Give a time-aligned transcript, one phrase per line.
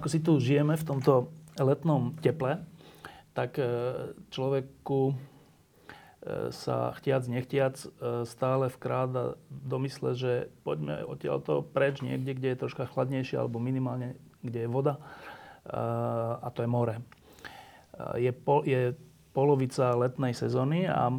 [0.00, 1.28] Ako si tu žijeme v tomto
[1.60, 2.64] letnom teple,
[3.36, 3.68] tak e,
[4.32, 5.14] človeku e,
[6.56, 12.60] sa chtiac, nechtiac e, stále vkráda do mysle, že poďme odtiaľto preč niekde, kde je
[12.64, 14.96] troška chladnejšie alebo minimálne, kde je voda
[16.40, 17.04] a to je more.
[18.16, 18.96] Je, pol, je
[19.36, 21.12] polovica letnej sezóny a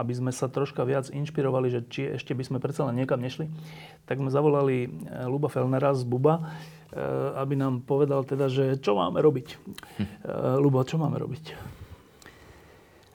[0.00, 3.52] aby sme sa troška viac inšpirovali, že či ešte by sme predsa len niekam nešli,
[4.08, 4.88] tak sme zavolali
[5.28, 6.56] Luba Felnera z Buba,
[7.36, 9.56] aby nám povedal teda, že čo máme robiť.
[10.60, 11.56] Lubo, čo máme robiť?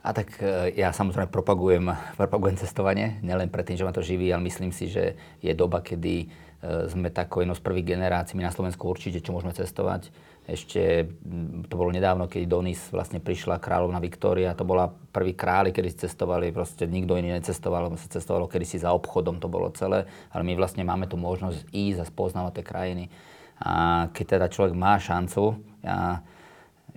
[0.08, 4.48] A tak eh, ja samozrejme propagujem, propagujem cestovanie, nielen tým, že ma to živí, ale
[4.48, 6.48] myslím si, že je doba, kedy
[6.90, 10.10] sme takou jednou z prvých generácií, na Slovensku určite, čo môžeme cestovať.
[10.50, 15.38] Ešte hm, to bolo nedávno, keď do Nis vlastne prišla kráľovna Viktória, to bola prvý
[15.38, 19.70] králi, kedy cestovali, proste nikto iný necestoval, lebo sa cestovalo kedysi za obchodom, to bolo
[19.78, 23.06] celé, ale my vlastne máme tu možnosť ísť a spoznávať tie krajiny.
[23.62, 26.22] A keď teda človek má šancu, ja,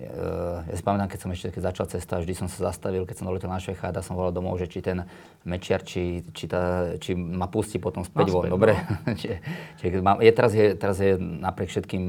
[0.01, 3.25] ja si pamätám, keď som ešte keď začal cestovať, vždy som sa zastavil, keď som
[3.29, 5.05] doletel na Švechát a som volal domov, že či ten
[5.45, 8.49] mečiar, či, či, tá, či ma pustí potom späť von.
[8.49, 8.77] Dobre?
[9.05, 9.13] No.
[9.19, 9.37] či,
[9.77, 12.03] či, je, teraz, je, teraz je napriek všetkým,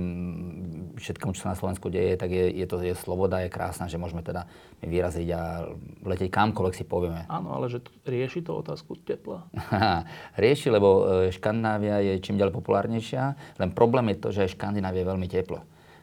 [0.96, 4.00] všetkom, čo sa na Slovensku deje, tak je, je to je sloboda, je krásna, že
[4.00, 4.48] môžeme teda
[4.80, 7.28] vyraziť a letieť kamkoľvek si povieme.
[7.28, 9.46] Áno, ale že rieši to otázku tepla?
[10.42, 10.88] rieši, lebo
[11.26, 13.22] e, Škandinávia je čím ďalej populárnejšia,
[13.60, 15.62] len problém je to, že Škandinávia je veľmi teplo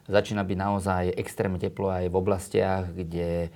[0.09, 3.49] začína byť naozaj extrémne teplo aj v oblastiach, kde e,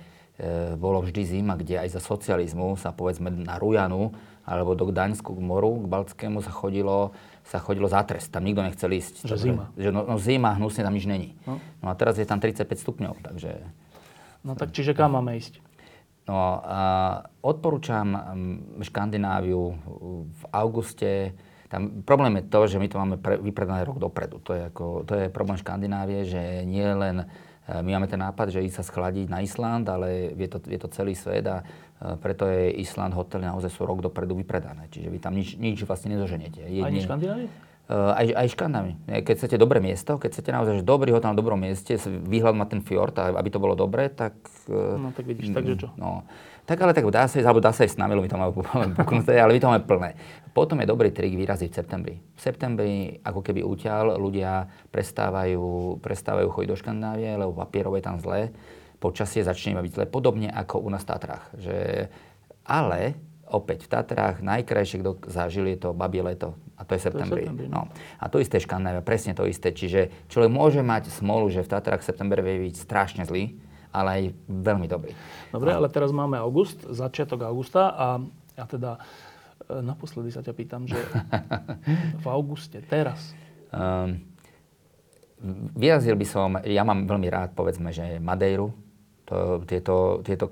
[0.78, 4.14] bolo vždy zima, kde aj za socializmu sa povedzme na Rujanu
[4.44, 7.16] alebo do Gdaňsku k moru, k Baltskému sa chodilo,
[7.48, 8.28] sa chodilo za trest.
[8.28, 9.24] Tam nikto nechcel ísť.
[9.24, 9.64] Že zima.
[9.74, 11.34] Že no, no zima, hnusne tam nič není.
[11.48, 11.58] No.
[11.80, 13.64] no a teraz je tam 35 stupňov, takže...
[14.44, 15.64] No tak čiže kam máme ísť?
[16.24, 16.80] No a
[17.44, 18.16] odporúčam
[18.80, 19.76] Škandináviu
[20.28, 21.36] v auguste,
[21.74, 24.38] tam problém je to, že my to máme pre, vypredané rok dopredu.
[24.46, 27.26] To je, ako, to je problém Škandinávie, že nie len
[27.66, 30.78] e, my máme ten nápad, že ísť sa schladiť na Island, ale je to, je
[30.78, 34.86] to celý svet a e, preto je Island hotely naozaj sú rok dopredu vypredané.
[34.94, 36.62] Čiže vy tam nič, nič vlastne nezoženete.
[36.62, 37.50] Jedine, Ani Škandinávie?
[37.84, 38.94] Uh, aj, aj Škandinávie.
[39.04, 42.80] Keď chcete dobré miesto, keď chcete naozaj dobrý hotel na dobrom mieste, výhľad má ten
[42.80, 44.32] fjord, aby to bolo dobré, tak...
[44.72, 45.88] No tak vidíš, takže čo?
[46.00, 46.24] No,
[46.64, 48.52] tak ale tak dá sa alebo dá sa ísť s nami, my to máme
[49.00, 50.10] puknuté, ale my to máme plné.
[50.56, 52.14] Potom je dobrý trik vyraziť v septembri.
[52.16, 58.16] V septembri, ako keby úťal, ľudia prestávajú, prestávajú chodiť do Škandinávie, lebo papierové je tam
[58.22, 58.54] zlé.
[59.02, 61.44] Počasie začne byť zle, podobne ako u nás v Tatrách.
[61.58, 61.76] Že...
[62.64, 63.18] Ale
[63.50, 66.56] opäť v Tatrách najkrajšie, kto zažil, je to babie leto.
[66.78, 67.54] A to je septembri no.
[67.70, 67.82] no.
[68.22, 69.74] A to isté Škandinávia, presne to isté.
[69.74, 73.58] Čiže človek môže mať smolu, že v Tatrách september vie byť strašne zlý,
[73.94, 75.14] ale aj veľmi dobrý.
[75.54, 78.06] Dobre, ale teraz máme august, začiatok augusta a
[78.58, 80.98] ja teda e, naposledy sa ťa pýtam, že
[82.22, 83.30] v auguste, teraz.
[83.70, 84.34] Um,
[85.78, 88.74] vyrazil by som, ja mám veľmi rád, povedzme, že Madeiru,
[89.24, 90.50] to, tieto, tieto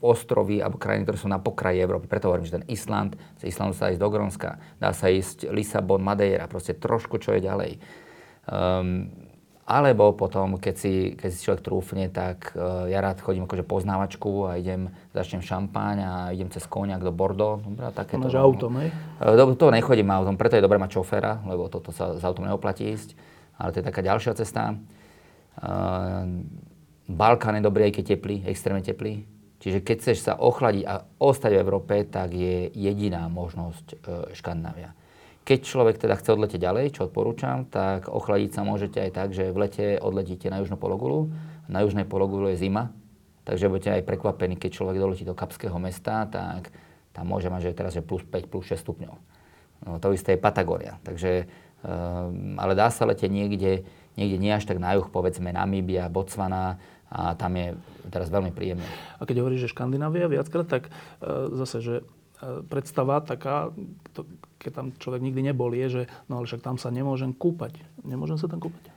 [0.00, 2.08] ostrovy alebo krajiny, ktoré sú na pokraji Európy.
[2.08, 6.00] Preto hovorím, že ten Island, z Islandu sa ísť do Grónska, dá sa ísť Lisabon,
[6.04, 7.72] Madeira, proste trošku čo je ďalej.
[8.48, 9.19] Um,
[9.70, 14.50] alebo potom, keď si, keď si človek trúfne, tak uh, ja rád chodím akože poznávačku
[14.50, 17.62] a idem, začnem šampáň a idem cez koniak do Bordeaux.
[17.62, 18.90] Dobre, také to, autom, hej?
[19.22, 22.90] Uh, to nechodím autom, preto je dobré mať šoféra, lebo toto sa s autom neoplatí
[22.90, 23.14] ísť.
[23.62, 24.74] Ale to je taká ďalšia cesta.
[25.62, 26.42] Uh,
[27.06, 29.22] Balkán je dobrý, aj keď teplý, extrémne teplý.
[29.62, 33.98] Čiže keď chceš sa ochladiť a ostať v Európe, tak je jediná možnosť uh,
[34.34, 34.98] Škandinávia.
[35.50, 39.50] Keď človek teda chce odletieť ďalej, čo odporúčam, tak ochladiť sa môžete aj tak, že
[39.50, 41.26] v lete odletíte na južnú pologulu.
[41.66, 42.94] Na južnej pologulu je zima,
[43.42, 46.70] takže budete aj prekvapení, keď človek doletí do Kapského mesta, tak
[47.10, 49.14] tam môže mať, že teraz je plus 5, plus 6 stupňov.
[49.90, 51.02] No, to isté je Patagónia.
[51.02, 51.50] Takže,
[51.82, 53.82] um, ale dá sa letieť niekde,
[54.14, 56.78] niekde nie až tak na juh, povedzme Namíbia, Botswana,
[57.10, 57.74] a tam je
[58.06, 58.86] teraz veľmi príjemné.
[59.18, 60.90] A keď hovoríš, že Škandinávia viackrát, tak e,
[61.58, 62.02] zase, že e,
[62.70, 63.74] predstava taká,
[64.14, 64.30] to,
[64.60, 67.80] keď tam človek nikdy nebol, je, že no ale však tam sa nemôžem kúpať.
[68.04, 68.92] Nemôžem sa tam kúpať?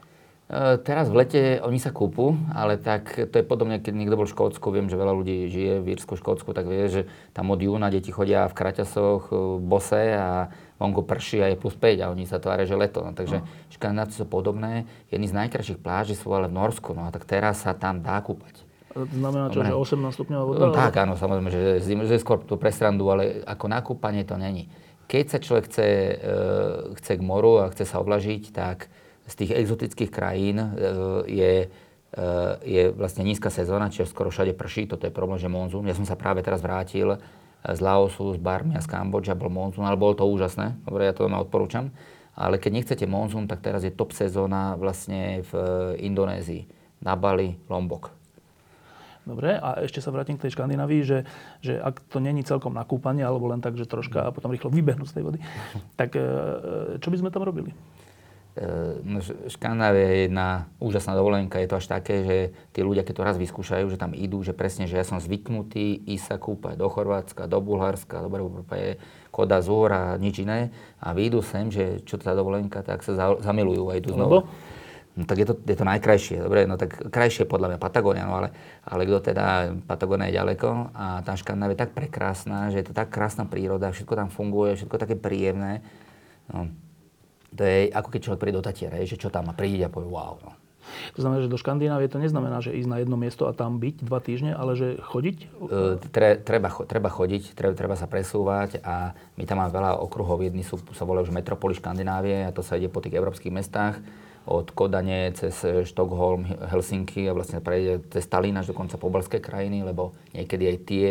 [0.51, 4.27] E, teraz v lete oni sa kúpu, ale tak to je podobne, keď niekto bol
[4.27, 7.01] v Škótsku, viem, že veľa ľudí žije v Írsku, Škótsku, tak vie, že
[7.31, 10.51] tam od júna deti chodia v kraťasoch, e, bose a
[10.83, 12.99] vonku prší a je plus 5 a oni sa tvária, že leto.
[12.99, 13.47] No, takže no.
[13.71, 14.83] Škandinávci sú podobné.
[15.07, 18.19] Jedni z najkrajších pláží sú ale v Norsku, no a tak teraz sa tam dá
[18.19, 18.67] kúpať.
[18.93, 19.73] To znamená čo, Dobre.
[19.73, 20.59] že 18 stupňová voda?
[20.59, 24.69] No, tak, áno, samozrejme, že, že skôr tu pre srandu, ale ako nakúpanie to není.
[25.07, 26.13] Keď sa človek chce, e,
[26.99, 28.87] chce k moru a chce sa oblažiť, tak
[29.27, 30.69] z tých exotických krajín e,
[31.29, 32.25] je, e,
[32.63, 35.85] je vlastne nízka sezóna, čiže skoro všade prší, toto je problém, že monzún.
[35.87, 37.19] Ja som sa práve teraz vrátil
[37.63, 41.15] z Laosu, z Barmy a z Kambodža, bol monzún, ale bolo to úžasné, dobre, ja
[41.15, 41.95] to vám odporúčam.
[42.33, 45.51] Ale keď nechcete monzún, tak teraz je top sezóna vlastne v
[46.01, 46.65] Indonézii,
[47.05, 48.22] na Bali, Lombok.
[49.23, 51.23] Dobre, a ešte sa vrátim k tej Škandinávii, že,
[51.63, 55.07] že ak to není celkom nakúpanie, alebo len tak, že troška a potom rýchlo vybehnú
[55.07, 55.39] z tej vody,
[55.99, 56.19] tak
[56.99, 57.71] čo by sme tam robili?
[58.53, 59.17] E, no,
[59.49, 61.57] Škandinávia je jedna úžasná dovolenka.
[61.57, 62.37] Je to až také, že
[62.69, 66.05] tí ľudia, keď to raz vyskúšajú, že tam idú, že presne, že ja som zvyknutý
[66.05, 68.29] ísť sa kúpať do Chorvátska, do Bulharska, do
[68.77, 69.01] je
[69.33, 70.69] Koda Zúr a nič iné.
[71.01, 74.45] A vyjdú sem, že čo tá dovolenka, tak sa zamilujú a idú znovu.
[75.13, 78.41] No tak je to, je to najkrajšie, dobre, no tak krajšie podľa mňa Patagónia, no
[78.41, 78.49] ale,
[78.81, 82.97] ale kto teda, Patagónia je ďaleko a tá Škandinávia je tak prekrásna, že je to
[82.97, 85.85] tak krásna príroda, všetko tam funguje, všetko také príjemné.
[86.49, 86.65] No,
[87.53, 90.09] to je ako keď človek príde do Tatiera, že čo tam má príde a povie
[90.09, 90.41] wow.
[90.41, 90.57] No.
[91.13, 94.03] To znamená, že do Škandinávie to neznamená, že ísť na jedno miesto a tam byť
[94.03, 95.37] dva týždne, ale že chodiť?
[95.45, 100.41] E, tre, treba, treba chodiť, treba, treba sa presúvať a my tam máme veľa okruhov.
[100.41, 104.01] Jedni sú, sa volajú už metropoly Škandinávie a to sa ide po tých európskych mestách
[104.43, 105.55] od Kodane cez
[105.87, 110.77] Štokholm, Helsinky a vlastne prejde cez Tallinn až dokonca po balské krajiny, lebo niekedy aj
[110.83, 111.05] tie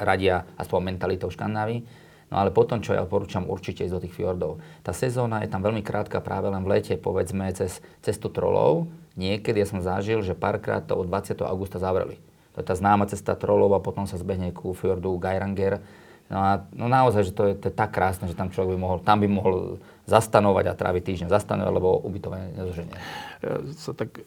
[0.00, 2.08] radia aspoň mentalitou Škandinávii.
[2.30, 4.62] No ale potom, čo ja odporúčam určite ísť do tých fjordov.
[4.86, 8.86] Tá sezóna je tam veľmi krátka práve len v lete, povedzme cez cestu trolov.
[9.18, 11.42] Niekedy ja som zažil, že párkrát to od 20.
[11.42, 12.22] augusta zavreli.
[12.54, 15.82] To je tá známa cesta trolov a potom sa zbehne ku fjordu Geiranger.
[16.30, 18.78] No a no naozaj, že to je, to je tak krásne, že tam človek by
[18.78, 22.94] mohol, tam by mohol zastanovať a tráviť týždeň zastanovať, lebo ubytovanie nezoženie.
[23.42, 24.22] Ja sa tak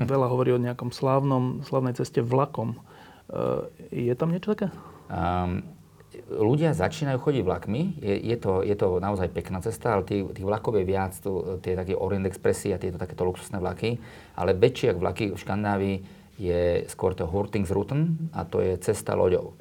[0.00, 2.80] veľa hovorí o nejakom slávnom, slávnej ceste vlakom.
[3.28, 4.72] E, je tam niečo také?
[5.12, 5.60] Um,
[6.28, 10.46] ľudia začínajú chodiť vlakmi, je, je, to, je to naozaj pekná cesta, ale tých, tých
[10.48, 14.00] vlakov je viac, tu, tie také Orient Expressy a tieto takéto luxusné vlaky,
[14.40, 15.96] ale väčšie vlaky v Škandinávii
[16.38, 19.57] je skôr to Hurtingsruten a to je cesta loďou.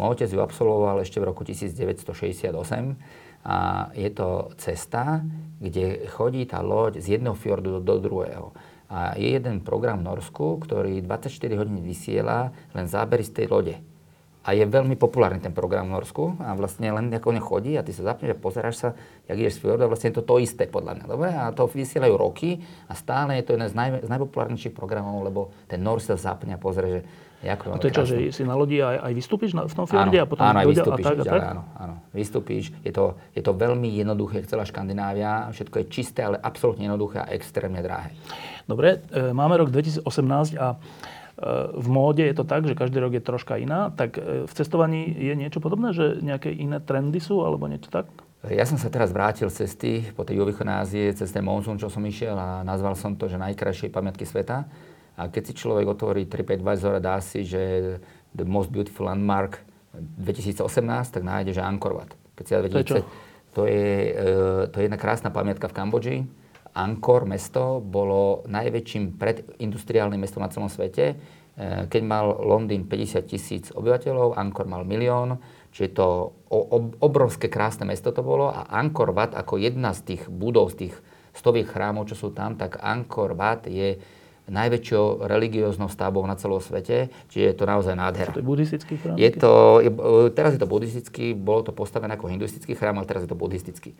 [0.00, 2.56] Môj otec ju absolvoval ešte v roku 1968
[3.44, 3.56] a
[3.92, 5.20] je to cesta,
[5.60, 8.56] kde chodí tá loď z jedného fjordu do, druhého.
[8.88, 13.76] A je jeden program v Norsku, ktorý 24 hodín vysiela len zábery z tej lode.
[14.40, 17.92] A je veľmi populárny ten program v Norsku a vlastne len ako chodí a ty
[17.92, 18.88] sa zapneš a pozeráš sa,
[19.28, 21.04] jak ideš z fjordu a vlastne je to to isté podľa mňa.
[21.04, 21.28] Dobre?
[21.28, 22.56] A to vysielajú roky
[22.88, 26.56] a stále je to jeden z, naj, z najpopulárnejších programov, lebo ten Nors sa zapne
[26.56, 27.04] a pozrie,
[27.40, 29.88] že Ako, a to je čo, že si na lodi a aj vystúpiš v tom
[29.88, 31.40] fjorde áno, a potom áno, aj vystúpiš, a tak, a tak?
[31.40, 32.64] Áno, áno, vystúpiš.
[32.84, 37.32] Je to, je to veľmi jednoduché, celá Škandinávia, všetko je čisté, ale absolútne jednoduché a
[37.32, 38.12] extrémne drahé.
[38.68, 40.04] Dobre, e, máme rok 2018
[40.60, 40.76] a
[41.72, 45.08] v móde je to tak, že každý rok je troška iná, tak e, v cestovaní
[45.08, 48.12] je niečo podobné, že nejaké iné trendy sú alebo niečo tak?
[48.48, 51.92] Ja som sa teraz vrátil z cesty po tej juhovýchodnej Ázie, cez ten monzún, čo
[51.92, 54.64] som išiel a nazval som to, že najkrajšie pamiatky sveta.
[55.16, 57.96] A keď si človek otvorí TripAdvisor a dá si, že
[58.32, 59.60] The Most Beautiful Landmark
[59.92, 60.64] 2018,
[61.12, 62.16] tak nájde, že Angkor Wat.
[62.36, 63.04] Keď si 2000, to, je,
[63.52, 63.92] to, je,
[64.72, 66.16] to je jedna krásna pamiatka v Kambodži
[66.74, 71.18] Angkor mesto bolo najväčším predindustriálnym mestom na celom svete.
[71.60, 75.36] E, keď mal Londýn 50 tisíc obyvateľov, Angkor mal milión,
[75.76, 76.32] čiže to
[77.04, 80.94] obrovské krásne mesto to bolo a Angkor Wat ako jedna z tých budov, z tých
[81.36, 84.00] stoviek chrámov, čo sú tam, tak Angkor Wat je
[84.50, 88.34] najväčšou religióznou stavbou na celom svete, čiže je to naozaj nádhera.
[88.34, 89.14] To je buddhistický chrám?
[89.14, 89.90] Je to, je,
[90.34, 93.94] teraz je to buddhistický, bolo to postavené ako hinduistický chrám, ale teraz je to buddhistický.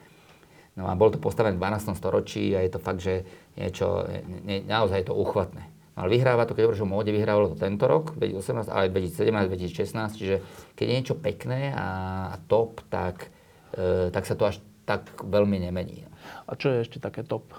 [0.75, 1.95] No a bolo to postavené v 12.
[1.95, 3.23] storočí a je to fakt, že
[3.55, 4.11] niečo,
[4.43, 5.80] ne, naozaj je to uchvatné.
[6.01, 10.17] Ale vyhráva to, keď hovoríš o móde, vyhrávalo to tento rok, 2018, ale 2017, 2016,
[10.17, 10.37] čiže
[10.73, 11.89] keď je niečo pekné a,
[12.33, 13.29] a top, tak,
[13.77, 16.09] e, tak sa to až tak veľmi nemení.
[16.49, 17.53] A čo je ešte také top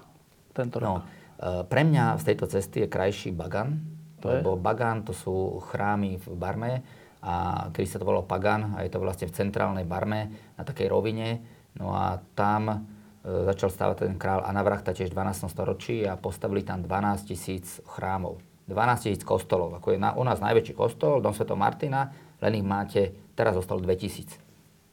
[0.57, 0.89] tento rok?
[0.89, 3.77] No, e, pre mňa z tejto cesty je krajší Bagan,
[4.17, 4.61] to lebo je?
[4.65, 6.73] Bagan to sú chrámy v Barme
[7.21, 10.89] a keď sa to volalo Pagan a je to vlastne v centrálnej Barme na takej
[10.89, 11.45] rovine.
[11.77, 12.89] No a tam
[13.21, 15.45] začal stávať ten král Anavrachta tiež v 12.
[15.45, 18.41] storočí a postavili tam 12 tisíc chrámov.
[18.65, 19.77] 12 tisíc kostolov.
[19.77, 21.45] Ako je na, u nás najväčší kostol, Dom Sv.
[21.53, 22.09] Martina,
[22.41, 24.39] len ich máte, teraz zostalo 2000.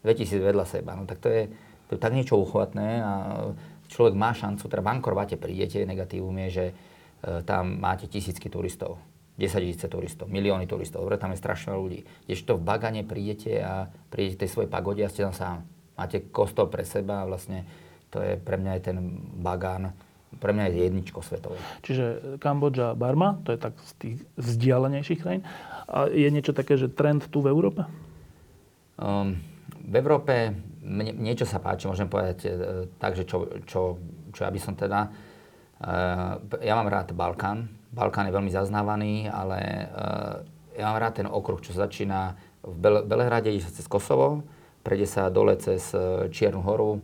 [0.05, 0.93] 2000 vedľa seba.
[0.93, 1.49] No tak to je,
[1.89, 3.13] to je tak niečo uchvatné a
[3.89, 6.75] človek má šancu, teda v Ankorvate prídete, negatívum je, že e,
[7.49, 9.01] tam máte tisícky turistov.
[9.39, 12.03] 10 tisíce turistov, milióny turistov, dobre, tam je strašne ľudí.
[12.27, 15.63] Kdežto v Bagane prídete a prídete tej svojej pagode a ste tam sám.
[15.95, 17.63] Máte kostol pre seba a vlastne
[18.09, 18.97] to je pre mňa aj ten
[19.39, 19.93] Bagán,
[20.39, 21.59] pre mňa je jedničko svetové.
[21.83, 25.43] Čiže Kambodža, Barma, to je tak z tých vzdialenejších krajín.
[25.89, 27.89] A je niečo také, že trend tu v Európe?
[29.01, 29.41] Um,
[29.89, 30.53] v Európe
[30.85, 32.51] mne, niečo sa páči, môžem povedať e,
[32.97, 33.97] tak, že čo, čo,
[34.33, 35.09] čo ja by som teda...
[35.81, 40.45] E, ja mám rád Balkán, Balkán je veľmi zaznávaný, ale uh,
[40.77, 44.45] ja mám rád ten okruh, čo začína v Bele- Belehrade, ide sa cez Kosovo,
[44.85, 47.01] prejde sa dole cez uh, Čiernu horu,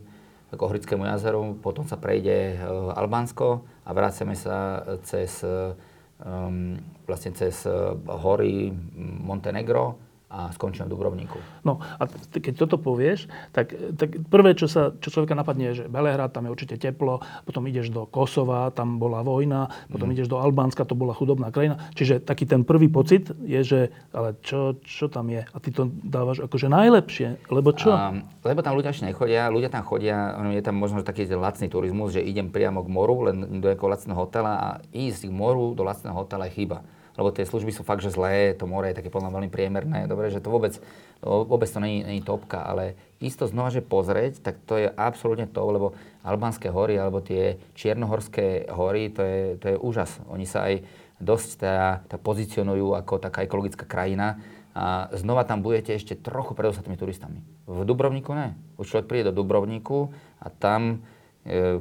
[0.55, 7.67] k Ohrickému jazeru, potom sa prejde uh, Albánsko a vraceme sa cez, um, vlastne cez
[8.07, 9.99] hory Montenegro
[10.35, 11.39] a skončím v Dubrovníku.
[11.63, 15.85] No a keď toto povieš, tak, tak prvé, čo sa čo človeka napadne, je, že
[15.87, 20.13] Belehrad, tam je určite teplo, potom ideš do Kosova, tam bola vojna, potom mm.
[20.19, 21.79] ideš do Albánska, to bola chudobná krajina.
[21.95, 23.79] Čiže taký ten prvý pocit je, že
[24.11, 25.47] ale čo, čo tam je?
[25.47, 27.95] A ty to dávaš akože najlepšie, lebo čo?
[27.95, 28.11] A,
[28.43, 32.51] lebo tam ľudia nechodia, ľudia tam chodia, je tam možno taký lacný turizmus, že idem
[32.51, 36.51] priamo k moru, len do nejakého lacného hotela a ísť k moru do lacného hotela
[36.51, 36.83] je chyba
[37.15, 40.27] lebo tie služby sú fakt, že zlé, to more je také podľa veľmi priemerné, dobre,
[40.31, 40.75] že to vôbec,
[41.23, 45.61] vôbec to není, není topka, ale isto znova, že pozrieť, tak to je absolútne to,
[45.63, 45.87] lebo
[46.27, 50.19] albánske hory alebo tie čiernohorské hory, to je, to je úžas.
[50.27, 50.83] Oni sa aj
[51.23, 54.35] dosť teda, teda pozicionujú ako taká ekologická krajina
[54.75, 57.39] a znova tam budete ešte trochu pred ostatnými turistami.
[57.63, 58.59] V Dubrovníku ne.
[58.75, 60.11] Už človek príde do Dubrovníku
[60.43, 61.07] a tam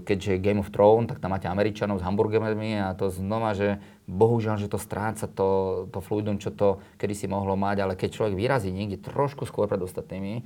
[0.04, 4.60] keďže Game of Thrones, tak tam máte Američanov s hamburgermi a to znova, že bohužiaľ,
[4.60, 5.48] že to stráca to,
[5.88, 9.80] to fluidum, čo to kedysi mohlo mať, ale keď človek vyrazí niekde trošku skôr pred
[9.80, 10.44] ostatnými,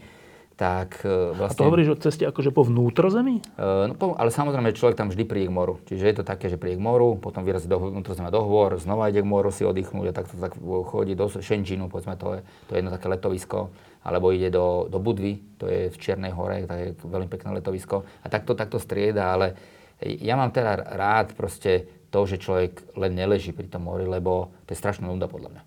[0.59, 1.35] tak vlastne...
[1.35, 3.43] A to vlastne- hovoríš o ceste akože po vnútrozemí?
[3.55, 5.79] Uh, no, po, ale samozrejme, človek tam vždy príde k moru.
[5.87, 9.23] Čiže je to také, že príde k moru, potom vyrazí do vnútrozemia dohovor, znova ide
[9.23, 12.79] k moru si oddychnúť a takto tak chodí do Shenzhenu, povedzme, to je, to je
[12.83, 13.71] jedno také letovisko,
[14.09, 18.09] alebo ide do, do Budvy, to je v Čiernej hore, to je veľmi pekné letovisko.
[18.25, 19.53] A takto, takto strieda, ale
[20.01, 24.73] ja mám teda rád proste to, že človek len neleží pri tom mori, lebo to
[24.73, 25.63] je strašná nuda podľa mňa.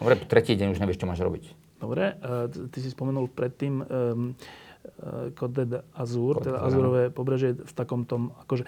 [0.00, 1.44] Dobre, tretí deň už nevieš, čo máš robiť.
[1.76, 2.16] Dobre,
[2.72, 3.86] ty si spomenul predtým um,
[5.36, 8.64] Côte d'Azur, teda Azurové pobrežie v takom tom, akože,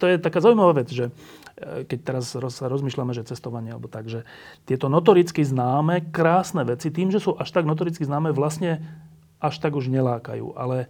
[0.00, 1.12] to je taká zaujímavá vec, že
[1.60, 4.24] keď teraz sa rozmýšľame, že cestovanie alebo tak, že
[4.64, 8.80] tieto notoricky známe, krásne veci, tým, že sú až tak notoricky známe, vlastne
[9.40, 10.56] až tak už nelákajú.
[10.56, 10.88] Ale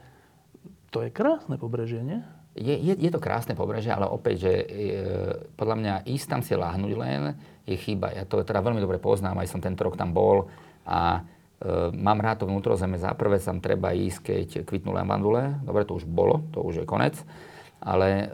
[0.95, 2.21] to je krásne pobrežie, nie?
[2.59, 4.65] Je, je, je to krásne pobrežie, ale opäť, že e,
[5.55, 8.11] podľa mňa ísť tam si láhnuť len je chyba.
[8.11, 10.51] Ja to teda veľmi dobre poznám, aj som tento rok tam bol
[10.83, 11.23] a
[11.61, 12.97] Ehm, mám rád to vnútrozemie.
[12.97, 15.61] Za prvé tam treba ísť, keď kvitnú lavandule.
[15.61, 17.21] Dobre, to už bolo, to už je konec.
[17.81, 18.29] Ale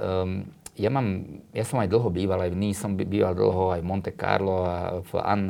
[0.76, 3.88] ja, mám, ja som aj dlho býval, aj v Nice som býval dlho, aj v
[3.88, 5.42] Monte Carlo a v, An,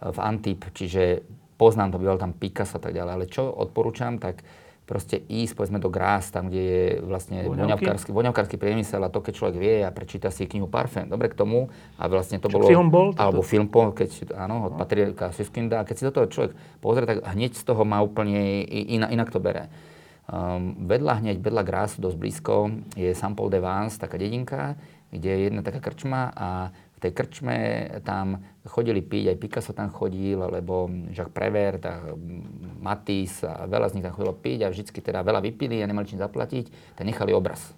[0.00, 1.24] v Antip, čiže
[1.56, 3.12] poznám to, býval tam Picasso a tak ďalej.
[3.16, 4.44] Ale čo odporúčam, tak
[4.84, 9.32] proste ísť povedzme do Grás, tam, kde je vlastne voňavkársky, voňavkársky priemysel a to, keď
[9.32, 12.68] človek vie a prečíta si knihu Parfém, dobre k tomu a vlastne to Čo bolo...
[12.68, 13.08] film bol?
[13.16, 13.48] Alebo to...
[13.48, 14.78] film, keď, áno, od no.
[14.78, 16.52] Patrika Suskinda a keď si toto človek
[16.84, 19.72] pozrie, tak hneď z toho má úplne inak, inak to bere.
[20.24, 22.54] Um, vedľa hneď, vedľa Grásu, dosť blízko,
[22.96, 24.80] je Saint-Paul de Vence, taká dedinka,
[25.12, 26.48] kde je jedna taká krčma a
[27.04, 27.56] tej krčme
[28.00, 32.00] tam chodili piť, aj Picasso tam chodil, alebo Jacques Prévert a
[32.80, 36.08] Matisse a veľa z nich tam chodilo piť a vždycky teda veľa vypili a nemali
[36.08, 37.76] čím zaplatiť, tak nechali obraz.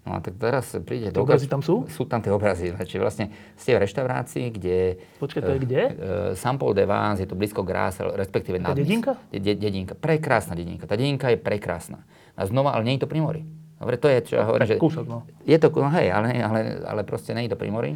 [0.00, 1.12] No a tak teraz príde...
[1.12, 1.84] do obrazy tam sú?
[1.92, 2.72] Sú tam tie obrazy.
[2.72, 4.96] Čiže vlastne ste v reštaurácii, kde...
[5.20, 5.82] Počkaj, to je kde?
[5.82, 5.92] Uh,
[6.32, 9.20] Saint-Paul de Vence, je to blízko Grás, respektíve na dedinka?
[9.28, 9.92] De, de, dedinka.
[9.92, 10.88] Prekrásna dedinka.
[10.88, 12.00] Tá dedinka je prekrásna.
[12.32, 13.44] A znova, ale nie je to pri mori.
[13.76, 14.76] Dobre, to je, čo ja hovorím, že...
[14.80, 15.28] Kúsok, no.
[15.44, 17.92] Je to, no hej, ale, ale, ale proste nie je to pri mori.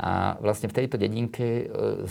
[0.00, 2.08] A vlastne v tejto dedinke e,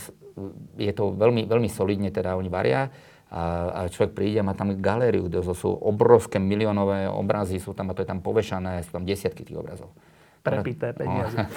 [0.82, 2.90] je to veľmi, veľmi solidne, teda oni varia
[3.32, 7.88] a, a človek príde a má tam galériu, kde sú obrovské miliónové obrazy, sú tam,
[7.88, 9.96] a to je tam povešané, sú tam desiatky tých obrazov.
[10.44, 11.40] Prepité peniaze.
[11.40, 11.48] No.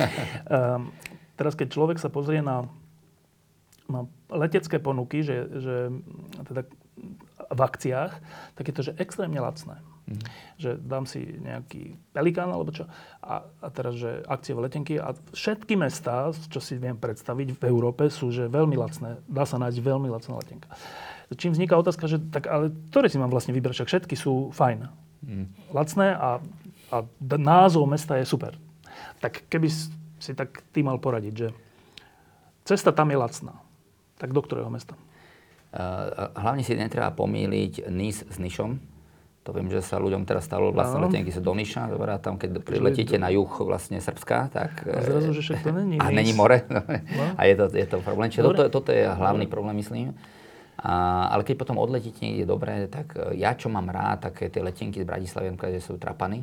[0.79, 0.95] um,
[1.39, 2.71] teraz, keď človek sa pozrie na,
[3.91, 5.77] na letecké ponuky, že, že
[6.47, 6.63] teda
[7.51, 8.13] v akciách,
[8.55, 9.83] tak je to, že extrémne lacné.
[10.05, 10.21] Mm.
[10.61, 12.87] Že dám si nejaký pelikán alebo čo.
[13.25, 14.95] A, a teraz, že akcie v letenky.
[15.01, 19.19] A všetky mestá, čo si viem predstaviť v Európe, sú že veľmi lacné.
[19.27, 20.71] Dá sa nájsť veľmi lacná letenka.
[21.35, 23.83] Čím vzniká otázka, že tak ale ktoré si mám vlastne vybrať?
[23.83, 24.89] Však všetky sú fajn.
[25.25, 25.47] Mm.
[25.73, 26.41] Lacné a,
[26.93, 26.97] a
[27.37, 28.57] názov mesta je super.
[29.19, 29.69] Tak keby
[30.19, 31.49] si tak ty mal poradiť, že
[32.65, 33.61] cesta tam je lacná,
[34.17, 34.97] tak do ktorého mesta?
[36.39, 38.79] Hlavne si netreba pomýliť NIS s Nišom
[39.43, 42.63] To viem, že sa ľuďom teraz stalo vlastne letenky sa do Niša, dobrá, tam keď
[42.79, 44.87] letíte na juh vlastne Srbska, tak...
[44.87, 45.99] A zrazu, že však to není.
[46.03, 46.63] A není more.
[46.71, 46.81] No.
[47.39, 48.31] A je to, je to problém.
[48.31, 50.15] Čiže toto, toto je hlavný problém, myslím.
[50.81, 54.59] A, ale keď potom odletíte niekde dobre, tak e, ja čo mám rád, také tie
[54.59, 56.43] letenky z Bratislavy, že sú trapany.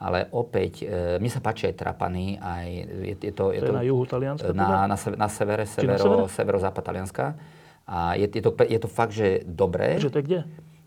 [0.00, 2.66] Ale opäť, e, mne sa páči aj trapany, aj
[3.10, 3.52] je, je to...
[3.52, 4.54] Je to, to na juhu Talianska?
[4.54, 7.36] Na, na, na severe, severo, severo-západ Talianska.
[7.90, 9.98] A je, je, to, je to fakt, že dobré.
[9.98, 10.40] Že to je kde?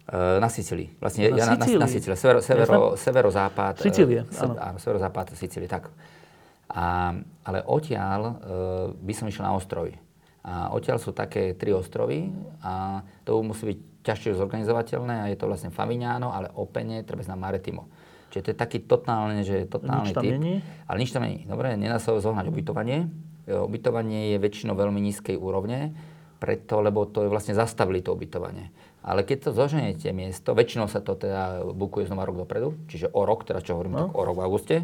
[0.03, 0.99] Eh, na Sicílii.
[0.99, 1.79] Vlastne, na, ja, Sicílii.
[1.79, 2.19] Na, na Sicílii.
[2.19, 3.79] Severo, severo, severozápad.
[3.79, 4.59] Eh, Sicílie, se, áno.
[4.59, 4.75] áno.
[4.75, 5.87] Severozápad Sicílie, tak.
[6.67, 7.15] A,
[7.47, 8.33] ale odtiaľ uh,
[8.97, 9.95] by som išiel na ostrovy.
[10.43, 12.27] A odtiaľ sú také tri ostrovy
[12.59, 17.39] a to musí byť ťažšie zorganizovateľné a je to vlastne Favignano, ale Opene, treba na
[17.39, 17.87] Maretimo.
[18.35, 20.33] Čiže to je taký totálne, že totálny nič tam typ.
[20.35, 20.55] Není?
[20.89, 21.47] Ale nič tam není.
[21.47, 23.07] Dobre, nedá sa zohnať ubytovanie.
[23.47, 25.95] Ubytovanie je väčšinou veľmi nízkej úrovne,
[26.43, 28.73] preto, lebo to je vlastne zastavili to ubytovanie.
[28.99, 33.23] Ale keď to zoženete miesto, väčšinou sa to teda bukuje znova rok dopredu, čiže o
[33.23, 33.99] rok, teda čo hovorím, no.
[34.09, 34.77] tak o rok v auguste,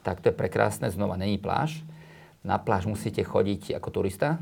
[0.00, 1.84] tak to je prekrásne, znova není pláž.
[2.44, 4.40] Na pláž musíte chodiť ako turista,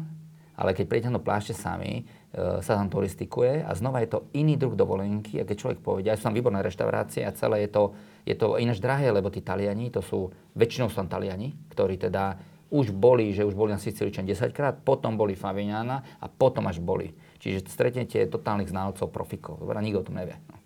[0.63, 4.55] ale keď prídete do plášte sami, e, sa tam turistikuje a znova je to iný
[4.55, 7.83] druh dovolenky a keď človek povie, aj sú tam výborné reštaurácie a celé je to,
[8.23, 12.39] je to ináč drahé, lebo tí Taliani, to sú, väčšinou sú tam Taliani, ktorí teda
[12.71, 16.79] už boli, že už boli na Sicíličan 10 krát, potom boli Favignana a potom až
[16.81, 17.13] boli.
[17.43, 19.61] Čiže stretnete totálnych znalcov, profikov.
[19.61, 20.39] Dobre, nikto o tom nevie.
[20.47, 20.63] No.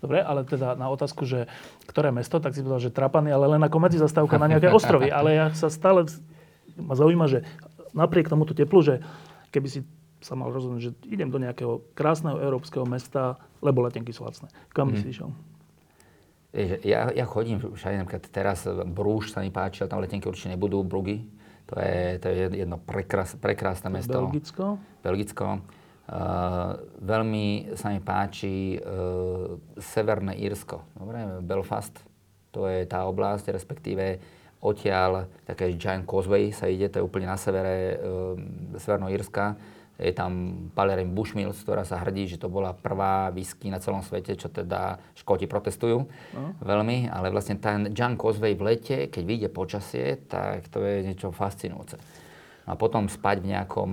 [0.00, 1.48] Dobre, ale teda na otázku, že
[1.88, 5.08] ktoré mesto, tak si povedal, že Trapany, ale len ako medzizastávka na nejaké ostrovy.
[5.16, 6.04] Ale ja sa stále,
[6.76, 7.48] ma zaujíma, že
[7.96, 9.00] napriek tomuto teplu, že
[9.50, 9.80] keby si
[10.20, 14.48] sa mal rozhodnúť, že idem do nejakého krásneho európskeho mesta, lebo letenky sú lacné.
[14.72, 15.02] Kam by mm.
[15.02, 15.30] si išiel?
[16.88, 20.80] Ja, ja chodím všade, napríklad teraz Brúž sa mi páči, ale tam letenky určite nebudú,
[20.80, 21.28] Brugy.
[21.68, 24.24] To je, to je jedno prekrás, prekrásne mesto.
[24.24, 24.80] Belgicko?
[25.02, 25.46] Belgicko.
[26.06, 30.86] Uh, veľmi sa mi páči uh, Severné Írsko.
[30.94, 31.98] Dobre, Belfast,
[32.54, 34.22] to je tá oblasť, respektíve
[34.60, 38.34] odtiaľ také Giant Causeway sa ide, to je úplne na severe uh,
[38.80, 39.56] Severného Írska.
[39.96, 44.36] Je tam Palerin Bushmills, ktorá sa hrdí, že to bola prvá whisky na celom svete,
[44.36, 46.38] čo teda Škóti protestujú uh.
[46.60, 51.32] veľmi, ale vlastne ten Giant Causeway v lete, keď vyjde počasie, tak to je niečo
[51.32, 51.96] fascinujúce.
[52.68, 53.90] A potom spať v nejakom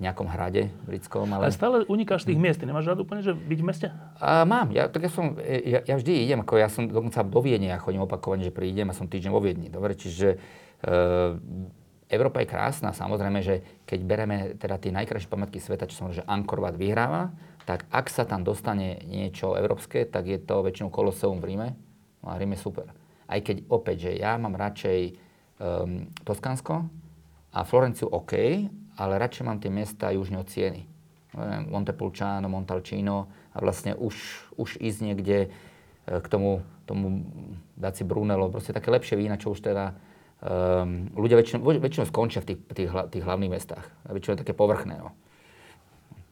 [0.00, 1.28] nejakom hrade britskom.
[1.30, 1.48] Ale...
[1.48, 2.62] ale stále unikáš tých miest.
[2.64, 3.86] Nemáš rád úplne, že byť v meste?
[4.18, 4.72] A, mám.
[4.72, 6.40] Ja, tak ja, som, ja, ja, vždy idem.
[6.42, 7.70] Ako ja som dokonca do Viedne.
[7.70, 9.70] Ja chodím opakovane, že prídem a som týždeň vo Viedni.
[9.70, 10.38] Dobre, čiže
[10.82, 10.96] e,
[12.10, 12.90] Európa je krásna.
[12.90, 17.30] Samozrejme, že keď bereme teda tie najkrajšie pamiatky sveta, čo som že Angkor Wat vyhráva,
[17.62, 21.68] tak ak sa tam dostane niečo európske, tak je to väčšinou Koloseum v Ríme.
[22.20, 22.90] No a Rím je super.
[23.30, 24.98] Aj keď opäť, že ja mám radšej
[25.62, 26.90] um, Toskánsko
[27.54, 28.34] a Florenciu OK,
[28.96, 30.88] ale radšej mám tie miesta južne od Sieny.
[31.72, 34.14] Montepulciano, Montalcino a vlastne už,
[34.60, 35.48] už ísť niekde e,
[36.04, 37.24] k tomu, tomu
[37.80, 39.96] dať si Brunello, proste také lepšie vína, čo už teda
[40.44, 43.86] um, ľudia väčšinou, väčšinou skončia v tých, tých, tých hlavných mestách.
[44.04, 45.00] A väčšinou je také povrchné.
[45.00, 45.16] No.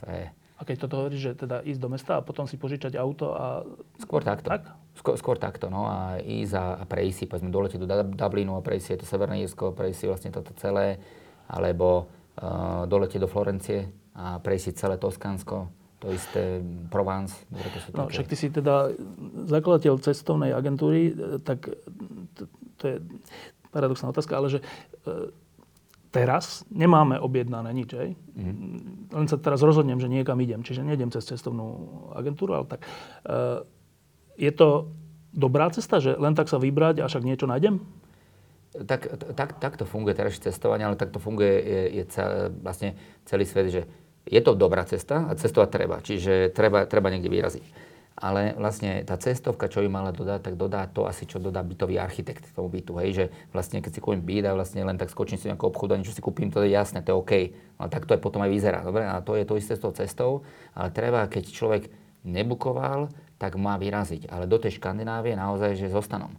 [0.03, 0.29] To je...
[0.61, 3.65] A keď toto hovoríš, že teda ísť do mesta a potom si požičať auto a...
[3.97, 4.53] Skôr takto.
[4.53, 4.69] Tak?
[4.93, 5.89] Skôr, skôr takto, no.
[5.89, 9.41] A ísť a, a prejsť si, povedzme, dolete do Dublinu a prejsť si, to Severné
[9.41, 11.01] Írsko, prejsť si vlastne toto celé.
[11.49, 15.69] Alebo uh, dolete do Florencie a prejsť celé Toskánsko,
[16.01, 17.45] to isté Provence.
[17.53, 18.91] To sú no, však ty si teda
[19.47, 21.13] zakladateľ cestovnej agentúry,
[21.45, 21.69] tak
[22.35, 22.43] to,
[22.81, 22.97] to je
[23.71, 24.59] paradoxná otázka, ale že
[25.07, 25.31] uh,
[26.11, 28.11] teraz nemáme objednané nič, hej?
[28.35, 29.13] Mm.
[29.15, 32.83] Len sa teraz rozhodnem, že niekam idem, čiže nejdem cez cestovnú agentúru, ale tak
[33.29, 33.63] uh,
[34.35, 34.91] je to
[35.31, 37.79] dobrá cesta, že len tak sa vybrať a však niečo nájdem?
[38.71, 42.95] Tak, tak, tak to funguje teraz cestovanie, ale tak to funguje je, je cel, vlastne
[43.27, 43.83] celý svet, že
[44.31, 47.67] je to dobrá cesta a cestovať treba, čiže treba, treba niekde vyraziť.
[48.21, 51.97] Ale vlastne tá cestovka, čo by mala dodať, tak dodá to asi, čo dodá bytový
[51.97, 53.01] architekt tomu bytu.
[53.01, 55.97] Hej, že vlastne keď si kúpim byt a vlastne len tak skočím si nejakú obchodu
[55.97, 57.33] a niečo si kúpim, to je jasné, to je OK.
[57.81, 58.85] Ale tak to aj potom aj vyzerá.
[58.85, 59.09] Dobre?
[59.09, 60.45] A to je to isté s tou cestou.
[60.77, 61.89] Ale treba, keď človek
[62.21, 63.09] nebukoval,
[63.41, 64.29] tak má vyraziť.
[64.29, 66.37] Ale do tej Škandinávie naozaj, že zostanom.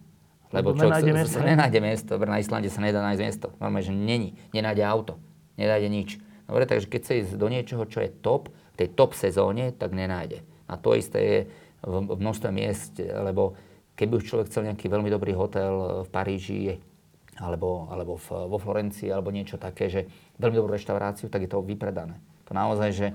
[0.52, 1.38] Lebo čo nenájde miesto.
[1.40, 2.12] Nenájde miesto.
[2.20, 3.48] Na Islande sa nedá nájsť miesto.
[3.58, 4.36] Normálne, že není.
[4.52, 5.14] Nenájde auto.
[5.56, 6.10] Nenájde nič.
[6.46, 9.96] Dobre, takže keď sa ísť do niečoho, čo je top, v tej top sezóne, tak
[9.96, 10.44] nenájde.
[10.68, 11.40] A to isté je
[11.84, 13.56] v, v množstve miest, lebo
[13.96, 16.80] keby už človek chcel nejaký veľmi dobrý hotel v Paríži,
[17.40, 20.08] alebo, alebo v, vo Florencii, alebo niečo také, že
[20.40, 22.20] veľmi dobrú reštauráciu, tak je to vypredané.
[22.48, 23.14] To naozaj, že e,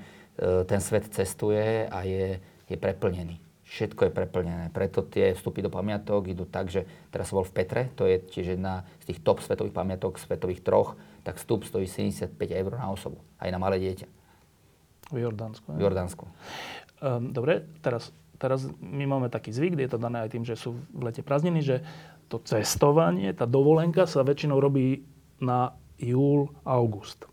[0.65, 4.71] ten svet cestuje a je, je preplnený všetko je preplnené.
[4.71, 8.23] Preto tie vstupy do pamiatok idú tak, že teraz som bol v Petre, to je
[8.23, 10.95] tiež jedna z tých top svetových pamiatok, svetových troch,
[11.27, 14.07] tak vstup stojí 75 eur na osobu, aj na malé dieťa.
[15.11, 15.67] V Jordánsku.
[15.75, 16.25] V Jordánsku.
[17.03, 20.77] Um, dobre, teraz teraz my máme taký zvyk, je to dané aj tým, že sú
[20.93, 21.77] v lete prázdniny, že
[22.29, 25.03] to cestovanie, tá dovolenka sa väčšinou robí
[25.41, 27.25] na júl, august.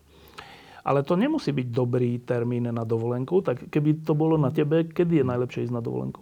[0.84, 5.24] Ale to nemusí byť dobrý termín na dovolenku, tak keby to bolo na tebe, kedy
[5.24, 6.20] je najlepšie ísť na dovolenku?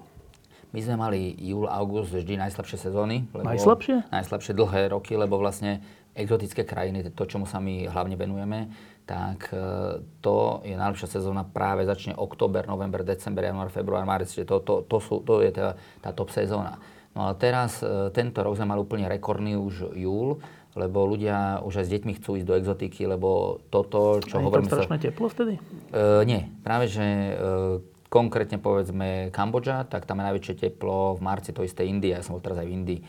[0.73, 3.29] My sme mali júl, august vždy najslabšie sezóny.
[3.35, 4.09] Lebo najslabšie?
[4.09, 5.85] Najslabšie dlhé roky, lebo vlastne
[6.17, 8.73] exotické krajiny, to, čomu sa my hlavne venujeme,
[9.05, 14.49] tak e, to je najlepšia sezóna práve začne október, november, december, január, február, marec, čiže
[14.49, 16.79] to, to, to, sú, to je tá, tá top sezóna.
[17.13, 20.41] No ale teraz, e, tento rok sme mali úplne rekordný už júl,
[20.73, 24.65] lebo ľudia už aj s deťmi chcú ísť do exotiky, lebo toto, čo a hovorím...
[24.65, 25.05] je tam strašné sa...
[25.05, 25.55] teplo vtedy?
[25.93, 31.53] Uh, nie, práve že uh, konkrétne povedzme Kambodža, tak tam je najväčšie teplo v marci,
[31.53, 33.01] to isté India, ja som bol teraz aj v Indii.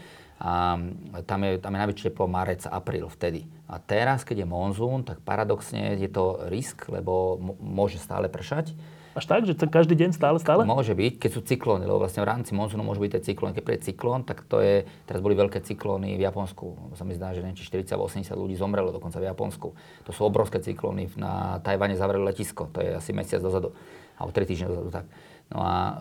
[0.44, 0.76] A
[1.24, 3.48] tam je, tam je najväčšie teplo marec, apríl vtedy.
[3.72, 8.76] A teraz, keď je monzún, tak paradoxne je to risk, lebo môže stále pršať.
[9.14, 10.66] Až tak, že každý deň stále, stále?
[10.66, 13.54] Môže byť, keď sú cyklóny, lebo vlastne v rámci monzúnu môžu byť tie cyklóny.
[13.54, 16.98] Keď príde cyklón, tak to je, teraz boli veľké cyklóny v Japonsku.
[16.98, 19.70] Sa mi zdá, že neviem, či 40 80 ľudí zomrelo dokonca v Japonsku.
[20.10, 21.14] To sú obrovské cyklóny.
[21.14, 23.78] Na Tajvane zavreli letisko, to je asi mesiac dozadu,
[24.18, 24.90] alebo 3 týždne dozadu.
[24.90, 25.06] Tak.
[25.54, 25.94] No a e,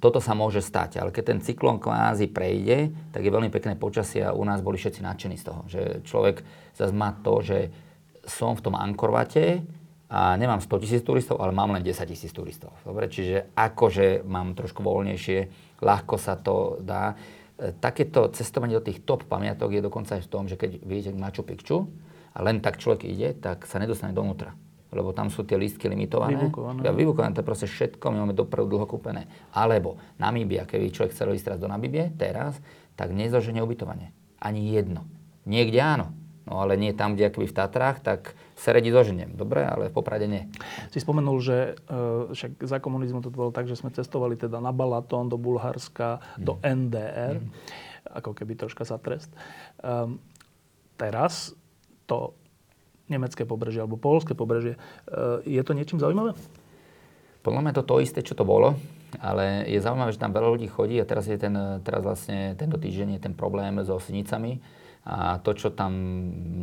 [0.00, 4.24] toto sa môže stať, ale keď ten cyklón kvázi prejde, tak je veľmi pekné počasie
[4.24, 6.40] a u nás boli všetci nadšení z toho, že človek
[6.72, 7.68] zase má to, že
[8.24, 9.60] som v tom Ankorvate,
[10.14, 12.70] a nemám 100 tisíc turistov, ale mám len 10 tisíc turistov.
[12.86, 15.38] Dobre, čiže akože mám trošku voľnejšie,
[15.82, 17.18] ľahko sa to dá.
[17.58, 21.18] E, takéto cestovanie do tých top pamiatok je dokonca aj v tom, že keď vidíte
[21.18, 21.90] Machu Picchu
[22.30, 24.54] a len tak človek ide, tak sa nedostane donútra.
[24.94, 26.38] Lebo tam sú tie lístky limitované.
[26.38, 26.86] Vybukované.
[26.86, 29.26] Ja, vybukované, to je proste všetko, my máme dopredu dlho kúpené.
[29.50, 32.54] Alebo Namíbia, keby človek chcel ísť teraz do Namíbie, teraz,
[32.94, 34.14] tak nezoženie ubytovanie.
[34.38, 35.02] Ani jedno.
[35.42, 36.06] Niekde áno,
[36.44, 39.36] No ale nie tam, kde akoby v Tatrách, tak Seredi zoženiem.
[39.36, 40.48] Dobre, ale v Poprade nie.
[40.88, 44.72] Si spomenul, že uh, však za komunizmu to bolo tak, že sme cestovali teda na
[44.72, 46.40] Balaton, do Bulharska, mm.
[46.40, 47.48] do NDR, mm.
[48.24, 49.28] ako keby troška za trest.
[49.84, 50.16] Um,
[50.96, 51.52] teraz
[52.08, 52.32] to
[53.12, 54.80] nemecké pobrežie alebo polské pobrežie,
[55.12, 56.32] uh, je to niečím zaujímavé?
[57.44, 58.80] Podľa mňa to to isté, čo to bolo,
[59.20, 61.52] ale je zaujímavé, že tam veľa ľudí chodí a teraz je ten,
[61.84, 64.64] teraz vlastne tento týždeň je ten problém so sinicami,
[65.04, 65.92] a to, čo tam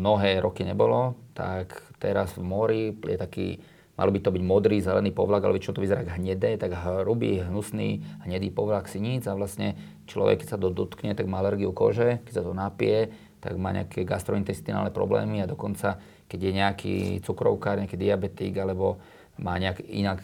[0.02, 3.48] mnohé roky nebolo, tak teraz v mori je taký,
[3.94, 8.02] malo by to byť modrý, zelený povlak, ale čo to vyzerá hnedé, tak hrubý, hnusný,
[8.26, 9.78] hnedý povlak siníc a vlastne
[10.10, 13.70] človek, keď sa to dotkne, tak má alergiu kože, keď sa to napije, tak má
[13.74, 18.98] nejaké gastrointestinálne problémy a dokonca, keď je nejaký cukrovkár, nejaký diabetik alebo
[19.42, 20.22] má nejak inak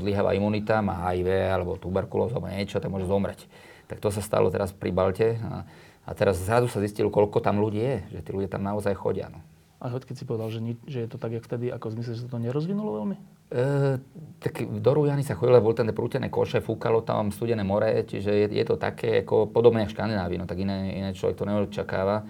[0.00, 3.44] zlyháva imunita, má HIV alebo tuberkulózu alebo niečo, tak môže zomrieť.
[3.84, 5.36] Tak to sa stalo teraz pri Balte.
[5.44, 5.68] A
[6.04, 9.32] a teraz zrazu sa zistilo, koľko tam ľudí je, že tí ľudia tam naozaj chodia.
[9.32, 9.40] No.
[9.84, 12.24] A keď si povedal, že, ni- že je to tak, jak vtedy, ako zmysle, že
[12.24, 13.16] sa to nerozvinulo veľmi?
[13.52, 14.00] E,
[14.40, 18.46] tak do Rujany sa chodilo, boli tam prútené koše, fúkalo tam studené more, čiže je,
[18.48, 22.24] je to také ako podobné ako v Škandinávii, no tak iné, iné človek to neočakáva.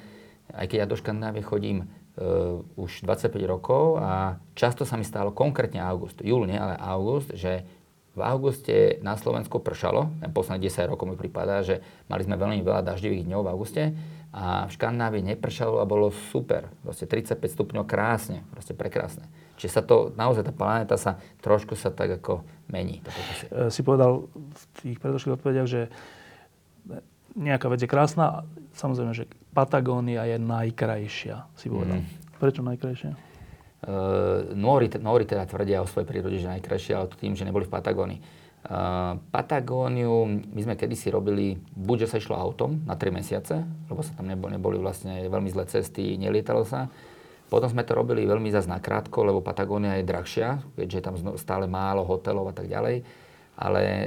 [0.51, 5.31] Aj keď ja do Škandinávie chodím uh, už 25 rokov a často sa mi stalo,
[5.31, 7.63] konkrétne august, júl nie, ale august, že
[8.15, 12.63] v auguste na Slovensku pršalo, ten posledných 10 rokov mi prípada, že mali sme veľmi
[12.63, 13.83] veľa daždivých dňov v auguste
[14.35, 16.71] a v Škandinávii nepršalo a bolo super.
[16.87, 19.27] Proste 35 stupňov krásne, proste prekrásne.
[19.59, 23.03] Čiže sa to, naozaj tá planéta sa trošku sa tak ako mení.
[23.51, 25.91] E, si povedal v tých predošlých odpovediach, že
[27.35, 28.47] nejaká vec je krásna,
[28.79, 32.03] samozrejme, že Patagónia je najkrajšia, si povedal.
[32.03, 32.07] Mm.
[32.39, 33.34] Prečo najkrajšia?
[33.85, 37.73] Uh, Nóri, Nóri teda tvrdia o svojej prírode, že najkrajšie, ale tým, že neboli v
[37.77, 38.21] Patagónii.
[38.65, 44.01] Uh, Patagóniu my sme kedysi robili, buď že sa išlo autom na 3 mesiace, lebo
[44.01, 46.89] sa tam neboli, neboli vlastne veľmi zlé cesty, nelietalo sa.
[47.53, 51.69] Potom sme to robili veľmi zase nakrátko, lebo Patagónia je drahšia, keďže je tam stále
[51.69, 53.05] málo hotelov a tak ďalej.
[53.61, 54.07] Ale uh,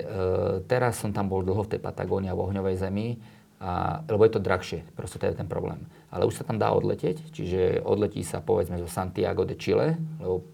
[0.65, 4.34] teraz som tam bol dlho v tej Patagónii a v ohňovej zemi a, lebo je
[4.38, 5.82] to drahšie, proste to je ten problém.
[6.13, 10.46] Ale už sa tam dá odletieť, čiže odletí sa povedzme zo Santiago de Chile, lebo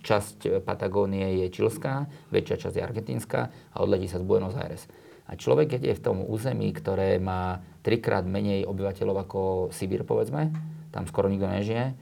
[0.00, 4.88] časť Patagónie je čilská, väčšia časť je argentínska a odletí sa z Buenos Aires.
[5.28, 10.48] A človek, keď je v tom území, ktoré má trikrát menej obyvateľov ako Sibír, povedzme,
[10.88, 11.94] tam skoro nikto nežije, e,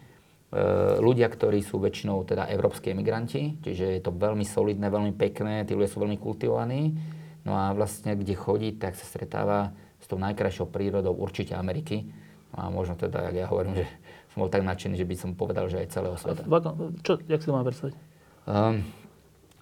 [1.02, 5.74] ľudia, ktorí sú väčšinou teda európsky emigranti, čiže je to veľmi solidné, veľmi pekné, tí
[5.74, 6.94] ľudia sú veľmi kultivovaní,
[7.42, 9.74] no a vlastne kde chodí, tak sa stretáva
[10.06, 12.06] s tou najkrajšou prírodou určite Ameriky.
[12.54, 13.90] No a možno teda, jak ja hovorím, že
[14.30, 16.46] som bol tak nadšený, že by som povedal, že aj celého sveta.
[17.02, 17.94] Čo, jak si to mám predstaviť?
[18.46, 18.86] Um,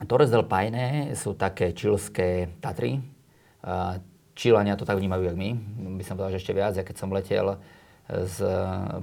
[0.05, 3.01] Torres del Paine sú také čilské Tatry.
[3.65, 3.97] Uh,
[4.37, 5.49] Čilania to tak vnímajú, jak my.
[5.97, 6.77] By som povedal, že ešte viac.
[6.77, 7.57] Ja keď som letel
[8.05, 8.37] z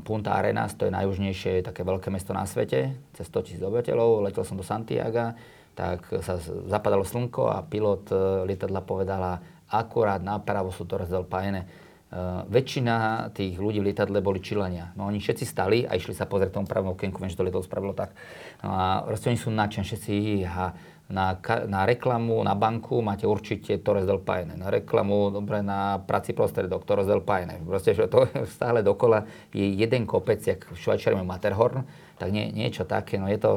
[0.05, 4.45] Punta Arenas, to je najjužnejšie také veľké mesto na svete, cez 100 tisíc obyvateľov, letel
[4.45, 5.33] som do Santiaga,
[5.73, 6.37] tak sa
[6.69, 8.13] zapadalo slnko a pilot
[8.45, 11.63] lietadla povedala akurát napravo sú del Paine.
[12.11, 14.91] Uh, väčšina tých ľudí v lietadle boli Čilania.
[14.99, 17.63] No oni všetci stali a išli sa pozrieť tomu pravom okienku, viem, že to lietadlo
[17.63, 18.11] spravilo tak.
[18.59, 20.75] No a proste oni sú nadšení, všetci a
[21.11, 24.55] na, na reklamu, na banku máte určite Torres del Paine.
[24.55, 27.59] Na reklamu, dobre, na práci prostredok Torres del Paine.
[27.63, 31.83] Proste, že to stále dokola je jeden kopec, jak v Švajčiari Matterhorn,
[32.15, 33.19] tak nie, niečo také.
[33.19, 33.51] No je to,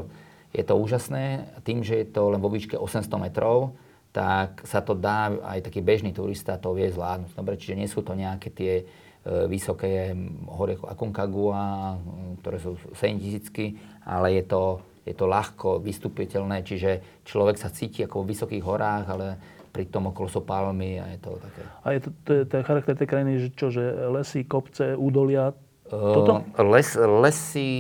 [0.51, 1.47] je to úžasné.
[1.63, 3.79] Tým, že je to len vo výške 800 metrov,
[4.15, 7.35] tak sa to dá, aj taký bežný turista to vie zvládnuť.
[7.35, 8.85] Dobre, čiže nie sú to nejaké tie e,
[9.51, 10.15] vysoké
[10.47, 11.99] hory ako Aconcagua,
[12.39, 13.75] ktoré sú 7 tisícky,
[14.07, 14.63] ale je to,
[15.03, 19.27] je to ľahko vystupiteľné, čiže človek sa cíti ako vo vysokých horách, ale
[19.75, 21.63] pri tom okolo sú palmy a je to také.
[21.83, 23.83] A je to, to, je, to je charakter tej krajiny, že čo, že
[24.15, 25.51] lesy, kopce, údolia,
[25.85, 26.41] toto?
[26.65, 27.71] Les, lesy,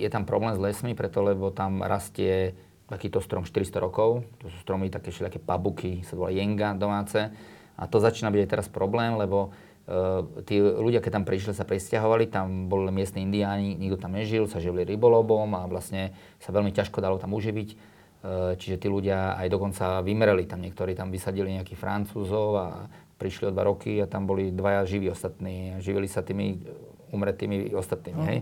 [0.00, 2.56] je tam problém s lesmi, preto lebo tam rastie
[2.90, 4.26] takýto strom 400 rokov.
[4.42, 7.30] To sú stromy také všelijaké pabuky, sa volá jenga domáce.
[7.78, 11.62] A to začína byť aj teraz problém, lebo uh, tí ľudia, keď tam prišli, sa
[11.62, 16.74] presťahovali, tam boli miestni indiáni, nikto tam nežil, sa živili rybolobom a vlastne sa veľmi
[16.74, 17.68] ťažko dalo tam uživiť.
[18.20, 22.66] Uh, čiže tí ľudia aj dokonca vymereli tam, niektorí tam vysadili nejakých Francúzov a
[23.16, 25.80] prišli o dva roky a tam boli dvaja živí ostatní.
[25.80, 26.60] Živili sa tými
[27.14, 28.22] umretými ostatnými.
[28.28, 28.40] Hej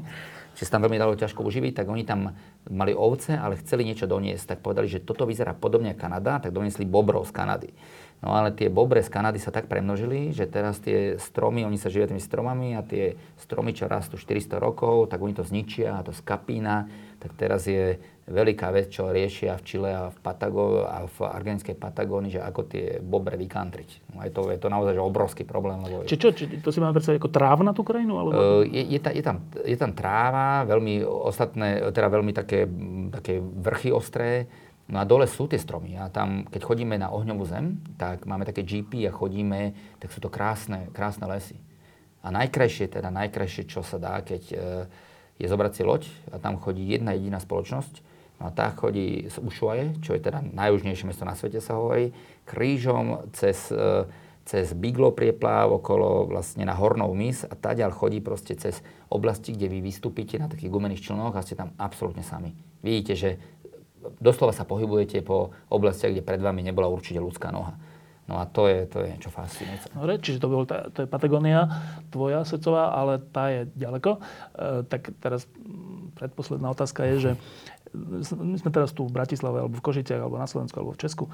[0.58, 2.34] že sa tam veľmi dalo ťažko uživiť, tak oni tam
[2.66, 4.58] mali ovce, ale chceli niečo doniesť.
[4.58, 7.70] Tak povedali, že toto vyzerá podobne ako Kanada, tak doniesli bobrov z Kanady.
[8.18, 11.86] No ale tie bobre z Kanady sa tak premnožili, že teraz tie stromy, oni sa
[11.86, 16.02] živia tými stromami a tie stromy, čo rastú 400 rokov, tak oni to zničia a
[16.02, 16.90] to skapína.
[17.18, 21.74] Tak teraz je veľká vec, čo riešia v Čile a v, Patago- a v argentinskej
[21.74, 24.14] Patagónii, že ako tie bobre vykantriť.
[24.14, 25.80] No je, to, je to naozaj že obrovský problém.
[25.80, 28.20] Lebo či čo, či to si máme predstaviť ako tráva na tú krajinu?
[28.20, 28.30] Alebo...
[28.30, 32.68] Uh, je, je, ta, je, tam, je tam tráva, veľmi ostatné, teda veľmi také,
[33.10, 34.46] také vrchy ostré,
[34.88, 38.48] No a dole sú tie stromy a tam, keď chodíme na ohňovú zem, tak máme
[38.48, 41.60] také GP a chodíme, tak sú to krásne, krásne lesy.
[42.24, 44.56] A najkrajšie, teda najkrajšie, čo sa dá, keď e,
[45.38, 46.02] je zobrať si loď
[46.34, 47.94] a tam chodí jedna jediná spoločnosť,
[48.42, 52.10] no a tá chodí z Ushuaie, čo je teda najjužnejšie mesto na svete sa hovorí,
[52.42, 54.06] krížom cez, e,
[54.42, 59.70] cez Biglo prieplav okolo vlastne na Hornov mis a taďal chodí proste cez oblasti, kde
[59.70, 62.52] vy vystúpite na takých gumených člnoch a ste tam absolútne sami.
[62.82, 63.30] Vidíte, že
[64.18, 67.78] doslova sa pohybujete po oblastiach, kde pred vami nebola určite ľudská noha.
[68.28, 69.88] No a to je, to je niečo fascinujúce.
[69.96, 71.64] Dobre, čiže to, bol, to je Patagónia
[72.12, 74.20] tvoja secová, ale tá je ďaleko.
[74.20, 74.20] E,
[74.84, 75.48] tak teraz
[76.12, 77.32] predposledná otázka je, že
[78.36, 81.24] my sme teraz tu v Bratislave, alebo v Košiciach, alebo na Slovensku, alebo v Česku.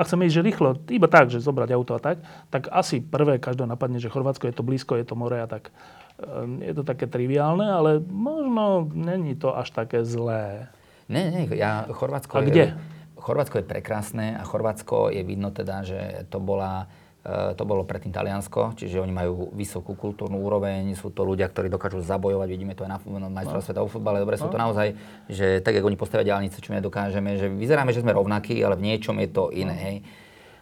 [0.00, 3.36] A chceme ísť, že rýchlo, iba tak, že zobrať auto a tak, tak asi prvé
[3.36, 5.68] každého napadne, že Chorvátsko je to blízko, je to more a tak.
[6.16, 10.72] E, je to také triviálne, ale možno není to až také zlé.
[11.12, 12.72] Nie, nie, ja, Chorvátsko a kde?
[12.72, 16.88] Je, Chorvátsko je prekrásne a Chorvátsko je vidno teda, že to bola
[17.20, 21.68] e, to bolo predtým Taliansko, čiže oni majú vysokú kultúrnu úroveň, sú to ľudia, ktorí
[21.68, 23.68] dokážu zabojovať, vidíme to aj na majstrovstve no.
[23.76, 24.42] sveta vo futbale, dobre, no.
[24.42, 24.64] sú to no.
[24.68, 24.96] naozaj,
[25.28, 28.80] že tak, ako oni postavia diálnice, čo my nedokážeme, že vyzeráme, že sme rovnakí, ale
[28.80, 29.84] v niečom je to iné, no.
[29.84, 29.98] hej.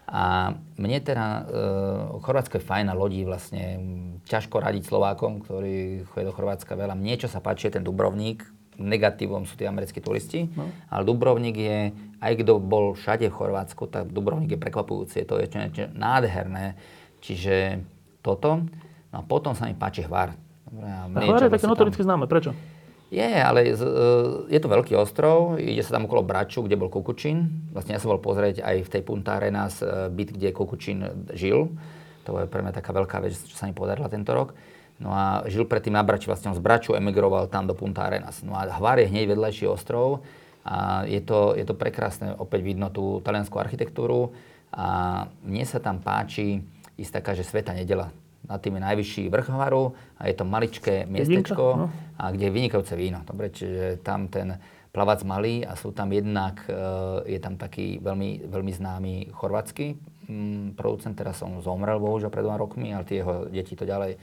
[0.09, 3.77] A mne teda, uh, Chorvátsko je fajn na lodi, vlastne
[4.25, 6.97] ťažko radiť Slovákom, ktorí chodia do Chorvátska veľa.
[6.97, 8.41] Mne, čo sa páči, je ten Dubrovník,
[8.79, 10.71] negatívom sú tí americkí turisti, no.
[10.89, 11.79] ale Dubrovnik je,
[12.23, 16.79] aj kto bol všade v Chorvátsku, tak Dubrovnik je prekvapujúci, to je niečo nádherné.
[17.19, 17.83] Čiže
[18.23, 18.63] toto.
[19.11, 20.39] No a potom sa mi páči Hvar.
[20.71, 22.55] Dobre, a Hvar je také notoricky známe, prečo?
[23.09, 26.93] Je, ale z, e, je to veľký ostrov, ide sa tam okolo Braču, kde bol
[26.93, 27.65] Kukučín.
[27.73, 30.99] Vlastne ja som bol pozrieť aj v tej Punta Arenas e, byt, kde Kukučín
[31.33, 31.73] žil.
[32.29, 34.53] To je pre mňa taká veľká vec, čo sa mi podarila tento rok.
[34.99, 38.43] No a žil predtým na Brači, vlastne on z Braču emigroval tam do Punta Arenas.
[38.43, 40.27] No a Hvar je hneď vedľajší ostrov
[40.67, 44.35] a je to, je to prekrásne, opäť vidno tú talianskú architektúru
[44.75, 46.67] a mne sa tam páči
[46.99, 48.11] ísť taká, že sveta nedela.
[48.43, 51.87] Na tým je najvyšší vrch Hvaru a je to maličké miestečko, no.
[52.19, 53.23] a kde je vynikajúce víno.
[53.23, 54.59] Dobre, čiže tam ten
[54.91, 56.75] plavac malý a sú tam jednak, e,
[57.37, 59.95] je tam taký veľmi, veľmi známy chorvátsky
[60.27, 64.17] mm, producent, teraz som zomrel bohužiaľ pred dvoma rokmi, ale tie jeho deti to ďalej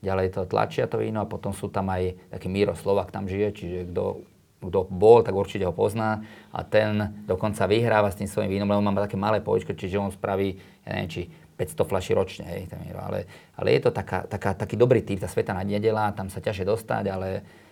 [0.00, 3.48] ďalej to tlačia to víno a potom sú tam aj taký Miro Slovak tam žije,
[3.52, 4.24] čiže kto
[4.60, 6.20] kto bol, tak určite ho pozná
[6.52, 10.12] a ten dokonca vyhráva s tým svojím vínom, lebo mám také malé poličko, čiže on
[10.12, 11.22] spraví, ja neviem, či
[11.56, 13.00] 500 flaší ročne, hej, ten Miro.
[13.00, 13.24] Ale,
[13.56, 16.64] ale je to taká, taká, taký dobrý typ, tá sveta na nedela, tam sa ťažšie
[16.68, 17.28] dostať, ale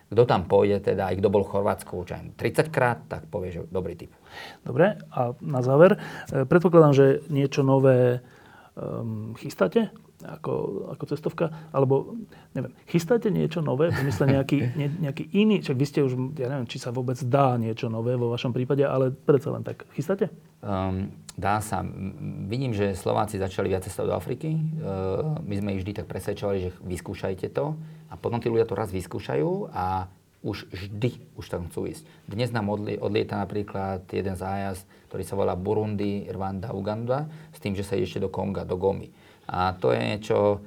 [0.09, 3.61] kto tam pôjde, teda aj kto bol v Chorvátsku, čo 30 krát, tak povie, že
[3.69, 4.13] dobrý typ.
[4.65, 6.01] Dobre, a na záver,
[6.33, 8.25] e, predpokladám, že niečo nové
[8.73, 9.93] um, chystáte?
[10.25, 12.19] Ako, ako cestovka, alebo
[12.51, 16.51] neviem, chystáte niečo nové, v zmysle nejaký, ne, nejaký iný, však vy ste už, ja
[16.51, 19.87] neviem, či sa vôbec dá niečo nové vo vašom prípade, ale predsa len tak.
[19.95, 20.35] Chystáte?
[20.59, 21.87] Um, dá sa.
[22.51, 24.51] Vidím, že Slováci začali viac cestovať do Afriky.
[24.83, 27.79] Uh, my sme ich vždy tak presvedčovali, že vyskúšajte to
[28.11, 32.07] a potom tí ľudia to raz vyskúšajú a už vždy už tam chcú ísť.
[32.31, 37.83] Dnes nám odlieta napríklad jeden zájazd, ktorý sa volá Burundi, Rwanda, Uganda, s tým, že
[37.83, 39.11] sa ide ešte do Konga, do Gomy.
[39.49, 40.61] A to je niečo,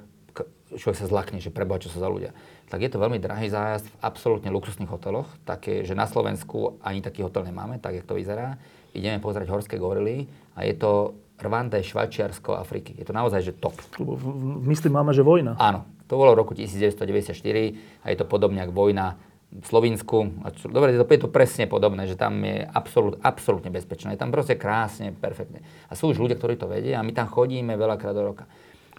[0.74, 2.34] človek sa zlakne, že preboha, čo sú za ľudia.
[2.66, 7.04] Tak je to veľmi drahý zájazd v absolútne luxusných hoteloch, také, že na Slovensku ani
[7.04, 8.56] taký hotel nemáme, tak jak to vyzerá.
[8.96, 12.94] Ideme pozrieť horské gorily a je to Rwanda je Švajčiarsko Afriky.
[12.94, 13.74] Je to naozaj, že top.
[14.62, 15.58] Myslím, máme, že vojna.
[15.58, 15.82] Áno.
[16.06, 17.34] To bolo v roku 1994
[18.04, 19.18] a je to podobne ako vojna
[19.52, 20.18] v Slovinsku.
[20.60, 24.14] Čo, dobre, to, je to presne podobné, že tam je absolút, absolútne bezpečné.
[24.14, 25.60] Je tam proste krásne, perfektne.
[25.88, 28.44] A sú už ľudia, ktorí to vedia a my tam chodíme veľakrát do roka.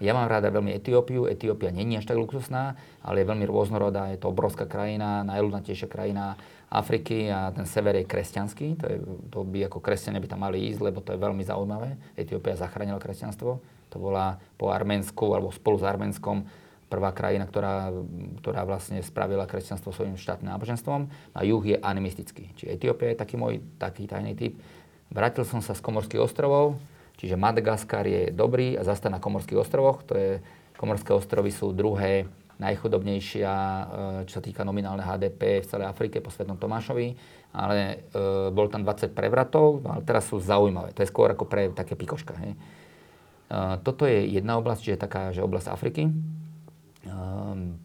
[0.01, 1.29] Ja mám ráda veľmi Etiópiu.
[1.29, 2.73] Etiópia je až tak luxusná,
[3.06, 4.10] ale je veľmi rôznorodá.
[4.10, 6.34] Je to obrovská krajina, najľudnatejšia krajina
[6.73, 8.67] Afriky a ten sever je kresťanský.
[8.82, 8.97] To, je,
[9.29, 11.93] to by ako kresťania by tam mali ísť, lebo to je veľmi zaujímavé.
[12.17, 13.62] Etiópia zachránila kresťanstvo.
[13.93, 16.49] To bola po Arménsku alebo spolu s Arménskom
[16.89, 17.93] prvá krajina, ktorá,
[18.41, 21.10] ktorá vlastne spravila kresťanstvo svojim štátnym náboženstvom.
[21.38, 22.49] A juh je animistický.
[22.58, 24.58] Čiže Etiópia je taký môj taký tajný typ.
[25.13, 26.82] Vrátil som sa z Komorských ostrovov,
[27.17, 30.04] Čiže Madagaskar je dobrý a zasta na Komorských ostrovoch.
[30.10, 30.41] To je,
[30.76, 32.28] Komorské ostrovy sú druhé
[32.60, 33.84] najchudobnejšia, e,
[34.30, 37.15] čo sa týka nominálne HDP v celej Afrike po Svetom Tomášovi,
[37.54, 37.95] ale e,
[38.54, 40.93] bol tam 20 prevratov, no ale teraz sú zaujímavé.
[40.93, 42.34] To je skôr ako pre také pikoška.
[42.38, 42.52] Hej.
[42.54, 42.58] E,
[43.82, 46.10] toto je jedna oblasť, čiže taká, že oblasť Afriky.
[46.10, 46.12] E,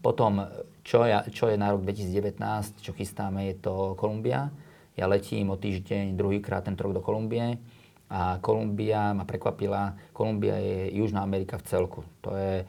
[0.00, 0.44] potom,
[0.84, 2.40] čo je, čo je na rok 2019,
[2.80, 4.52] čo chystáme, je to Kolumbia.
[4.98, 7.60] Ja letím o týždeň druhýkrát tento rok do Kolumbie
[8.08, 9.92] a Kolumbia ma prekvapila.
[10.16, 12.00] Kolumbia je Južná Amerika v celku.
[12.24, 12.66] To je, e,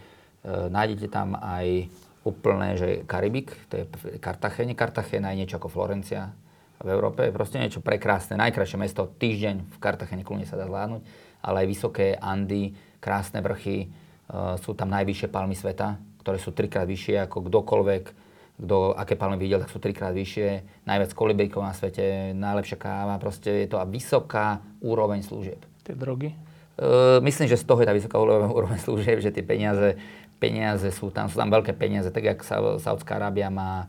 [0.68, 1.88] nájdete tam aj
[2.28, 3.84] úplné, že Karibik, to je
[4.20, 4.76] Kartachene.
[4.76, 6.36] Kartachena je niečo ako Florencia
[6.84, 7.24] v Európe.
[7.24, 9.08] Je proste niečo prekrásne, najkrajšie mesto.
[9.08, 11.02] Týždeň v Kartachene kľudne sa dá zvládnuť,
[11.40, 13.88] ale aj vysoké Andy, krásne vrchy, e,
[14.60, 18.29] sú tam najvyššie palmy sveta, ktoré sú trikrát vyššie ako kdokoľvek
[18.60, 23.64] kto aké palmy videl, tak sú trikrát vyššie, najviac kolibejkov na svete, najlepšia káva, proste
[23.64, 25.64] je to a vysoká úroveň služieb.
[25.88, 26.36] Tie drogy?
[26.76, 28.20] Uh, myslím, že z toho je tá vysoká
[28.60, 29.96] úroveň služieb, že tie peniaze,
[30.44, 32.40] peniaze sú tam, sú tam veľké peniaze, tak jak
[32.84, 33.88] Saudská Arábia má,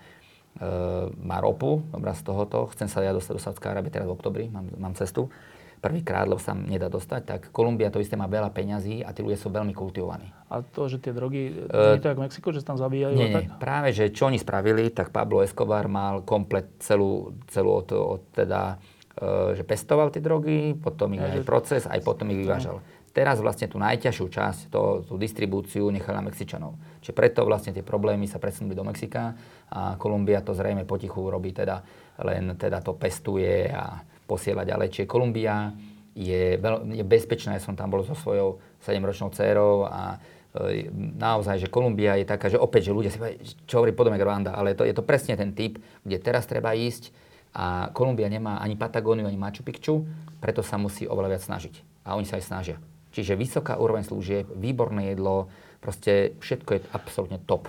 [0.63, 4.15] uh, má ropu, dobrá z tohoto, chcem sa ja dostať do Saudská Arábie teraz v
[4.15, 5.35] oktobri, mám, mám cestu,
[5.81, 9.41] prvýkrát, lebo sa nedá dostať, tak Kolumbia to isté má veľa peňazí a tí ľudia
[9.41, 10.29] sú veľmi kultivovaní.
[10.53, 13.17] A to, že tie drogy, uh, je to ako Mexiko, že sa tam zabíjajú?
[13.17, 13.57] Nie, tak?
[13.57, 18.77] práve, že čo oni spravili, tak Pablo Escobar mal komplet celú, celú od, od teda,
[19.25, 22.85] uh, že pestoval tie drogy, potom ich aj proces, aj potom ich vyvážal.
[23.11, 26.79] Teraz vlastne tú najťažšiu časť, to, tú distribúciu nechal na Mexičanov.
[27.03, 29.35] Čiže preto vlastne tie problémy sa presunuli do Mexika
[29.67, 31.83] a Kolumbia to zrejme potichu robí teda,
[32.23, 33.99] len teda to pestuje a
[34.31, 34.89] posielať ďalej.
[34.95, 35.75] Čiže Kolumbia
[36.15, 40.23] je, veľ, je bezpečná, ja som tam bol so svojou 7-ročnou dcerou a
[40.55, 44.23] e, naozaj, že Kolumbia je taká, že opäť, že ľudia si povedia, čo hovorí podobne
[44.23, 47.11] Rwanda, ale to, je to presne ten typ, kde teraz treba ísť
[47.51, 50.07] a Kolumbia nemá ani Patagóniu, ani Machu Picchu,
[50.39, 51.75] preto sa musí oveľa viac snažiť.
[52.07, 52.77] A oni sa aj snažia.
[53.11, 55.51] Čiže vysoká úroveň služieb, výborné jedlo,
[55.83, 57.67] proste všetko je absolútne top.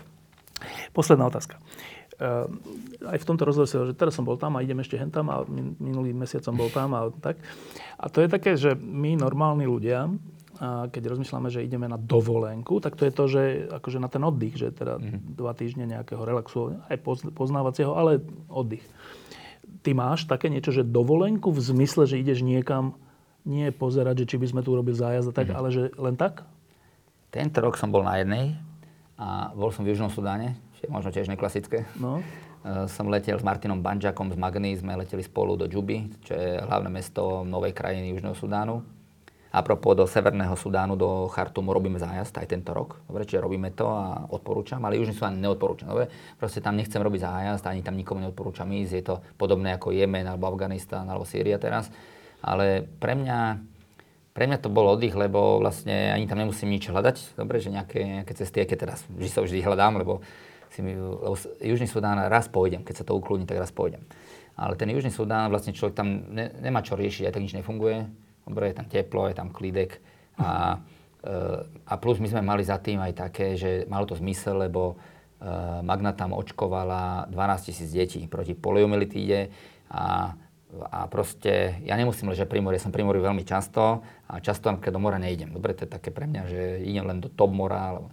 [0.94, 1.58] Posledná otázka.
[2.22, 2.62] Ehm,
[3.02, 5.42] aj v tomto rozhovore že teraz som bol tam a idem ešte hen tam a
[5.82, 7.42] minulý mesiac som bol tam a tak.
[7.98, 10.06] A to je také, že my normálni ľudia,
[10.62, 13.42] keď rozmýšľame, že ideme na dovolenku, tak to je to, že
[13.74, 15.34] akože na ten oddych, že teda mm.
[15.34, 17.02] dva týždne nejakého relaxu, aj
[17.34, 18.86] poznávacieho, ale oddych.
[19.82, 22.94] Ty máš také niečo, že dovolenku v zmysle, že ideš niekam,
[23.50, 25.58] nie pozerať, že či by sme tu urobili zájazd a tak, mm.
[25.58, 26.46] ale že len tak?
[27.34, 28.54] Tento rok som bol na jednej
[29.18, 31.86] a bol som v Južnom Sudáne, možno tiež neklasické.
[32.00, 32.24] No.
[32.66, 36.58] Uh, som letel s Martinom Banžakom z Magny, sme leteli spolu do Džuby, čo je
[36.62, 38.82] hlavné mesto novej krajiny Južného Sudánu.
[39.52, 43.04] A propos do Severného Sudánu, do Chartumu robíme zájazd aj tento rok.
[43.04, 45.92] Dobre, čiže robíme to a odporúčam, ale Južný Sudán neodporúčam.
[45.92, 46.08] Dobre?
[46.40, 48.94] Proste tam nechcem robiť zájazd, ani tam nikomu neodporúčam ísť.
[48.96, 51.92] Je to podobné ako Jemen, alebo Afganistán, alebo Sýria teraz.
[52.40, 53.60] Ale pre mňa
[54.32, 57.36] pre mňa to bol oddych, lebo vlastne ani tam nemusím nič hľadať.
[57.36, 60.24] Dobre, že nejaké, nejaké cesty, aké teraz vždy sa vždy hľadám, lebo
[60.72, 64.04] si mi, lebo Južný Sudán raz pôjdem, keď sa to ukludní, tak raz pôjdem.
[64.56, 68.08] Ale ten Južný Sudán, vlastne človek tam ne, nemá čo riešiť, aj tak nič nefunguje.
[68.48, 70.00] Dobre, je tam teplo, je tam klídek.
[70.40, 70.80] A,
[71.24, 71.32] e,
[71.88, 75.50] a plus my sme mali za tým aj také, že malo to zmysel, lebo e,
[75.84, 79.52] Magna tam očkovala 12 tisíc detí proti poliomyelitíde
[79.92, 80.36] a
[80.72, 84.72] a proste ja nemusím ležať pri mori, ja som pri mori veľmi často a často
[84.72, 85.52] keď do mora nejdem.
[85.52, 88.08] Dobre, to je také pre mňa, že idem len do top mora, alebo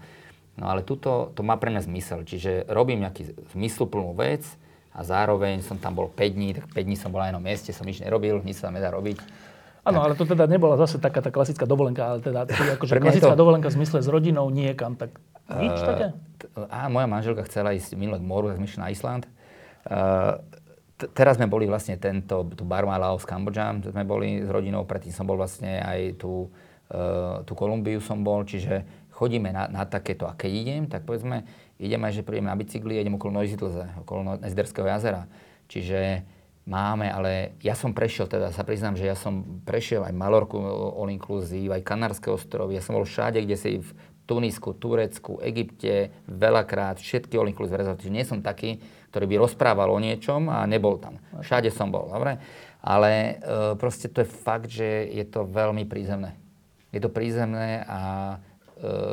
[0.59, 2.27] No ale tuto to má pre mňa zmysel.
[2.27, 4.43] Čiže robím nejaký zmysluplnú vec
[4.91, 7.71] a zároveň som tam bol 5 dní, tak 5 dní som bol na jednom mieste,
[7.71, 9.23] som nič nerobil, nič sa nedá robiť.
[9.89, 12.45] Áno, ale to teda nebola zase taká tá klasická dovolenka, ale teda
[12.77, 13.41] akože klasická to...
[13.41, 15.17] dovolenka v zmysle s rodinou niekam, tak
[15.49, 16.07] nič uh, také?
[16.69, 19.25] A moja manželka chcela ísť minule k moru, tak na Island.
[19.89, 20.43] Uh,
[21.01, 25.15] t- teraz sme boli vlastne tento, tu Barma Laos, Kambodža, sme boli s rodinou, predtým
[25.15, 26.53] som bol vlastne aj tu,
[26.93, 28.85] uh, tu Kolumbiu som bol, čiže
[29.19, 30.31] chodíme na, na takéto.
[30.31, 31.43] A keď idem, tak povedzme,
[31.83, 35.27] idem aj, že prídem na bicykli, idem okolo Noizidlze, okolo Nezderského jazera.
[35.67, 36.23] Čiže
[36.71, 40.55] máme, ale ja som prešiel, teda sa priznám, že ja som prešiel aj Malorku
[40.95, 43.89] all inclusive, aj Kanárske ostrovy, ja som bol všade, kde si v
[44.29, 48.13] Tunisku, Turecku, Egypte, veľakrát, všetky all inclusive resorty.
[48.13, 48.77] Nie som taký,
[49.09, 51.17] ktorý by rozprával o niečom a nebol tam.
[51.41, 52.37] Všade som bol, dobre?
[52.85, 53.33] Ale e,
[53.81, 56.37] proste to je fakt, že je to veľmi prízemné.
[56.93, 58.01] Je to prízemné a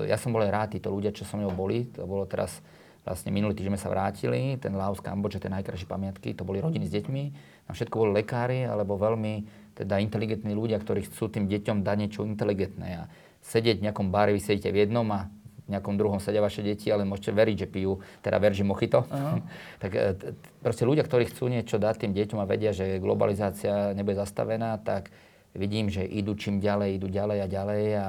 [0.05, 2.61] ja som bol aj rád, títo ľudia, čo so mnou boli, to bolo teraz
[3.05, 6.93] vlastne minulý týždeň sa vrátili, ten Laos, Kambodža, tie najkrajšie pamiatky, to boli rodiny s
[6.97, 7.23] deťmi,
[7.65, 9.45] a všetko boli lekári, alebo veľmi
[9.77, 13.05] teda inteligentní ľudia, ktorí chcú tým deťom dať niečo inteligentné.
[13.05, 13.11] A
[13.45, 15.29] sedieť v nejakom bare, vy sedíte v jednom a
[15.65, 19.05] v nejakom druhom sedia vaše deti, ale môžete veriť, že pijú, teda verži mochito.
[19.09, 19.41] Uh-huh.
[19.83, 20.13] tak eh,
[20.61, 25.09] proste ľudia, ktorí chcú niečo dať tým deťom a vedia, že globalizácia nebude zastavená, tak
[25.57, 28.07] vidím, že idú čím ďalej, idú ďalej a ďalej a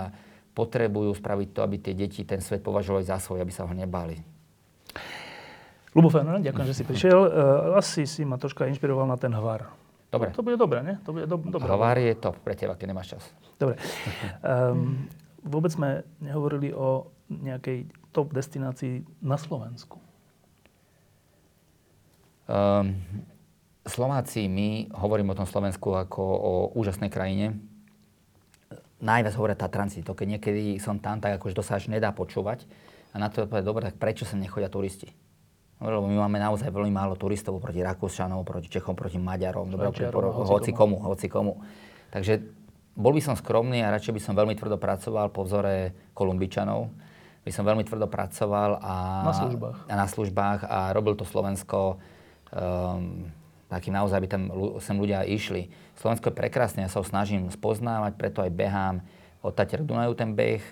[0.56, 4.16] potrebujú spraviť to, aby tie deti ten svet považovali za svoj, aby sa ho nebali.
[5.92, 7.18] Lubo Fernand, ďakujem, že si prišiel.
[7.28, 9.68] Uh, asi si ma troška inšpiroval na ten hvar.
[10.08, 10.32] Dobre.
[10.32, 10.96] To, to bude dobré, ne?
[11.04, 11.68] To bude do, dobré.
[11.68, 13.24] Hvar je to pre teba, keď nemáš čas.
[13.60, 13.76] Dobre.
[14.40, 15.12] Um,
[15.44, 20.00] vôbec sme nehovorili o nejakej top destinácii na Slovensku.
[22.46, 22.96] Um,
[23.82, 27.58] Slováci, my hovoríme o tom Slovensku ako o úžasnej krajine,
[29.00, 30.00] najviac hovoria Tatranci.
[30.06, 32.64] To keď niekedy som tam, tak akože to sa až nedá počúvať.
[33.12, 35.08] A na to je dobre, tak prečo sa nechodia turisti?
[35.76, 39.92] No, lebo my máme naozaj veľmi málo turistov proti Rakúšanom, proti Čechom, proti Maďarom, dobre,
[39.92, 40.08] hoci,
[40.48, 41.60] hoci komu, hoci komu.
[42.08, 42.40] Takže
[42.96, 46.88] bol by som skromný a radšej by som veľmi tvrdo pracoval po vzore Kolumbičanov.
[47.44, 48.94] By som veľmi tvrdo pracoval a
[49.28, 52.00] na službách, a, na službách a robil to Slovensko
[52.50, 53.28] um,
[53.66, 54.42] takým naozaj by tam
[54.78, 55.70] sem ľudia išli.
[55.98, 58.96] Slovensko je prekrásne, ja sa ho snažím spoznávať, preto aj behám
[59.42, 60.62] od Tatier Dunaju ten beh.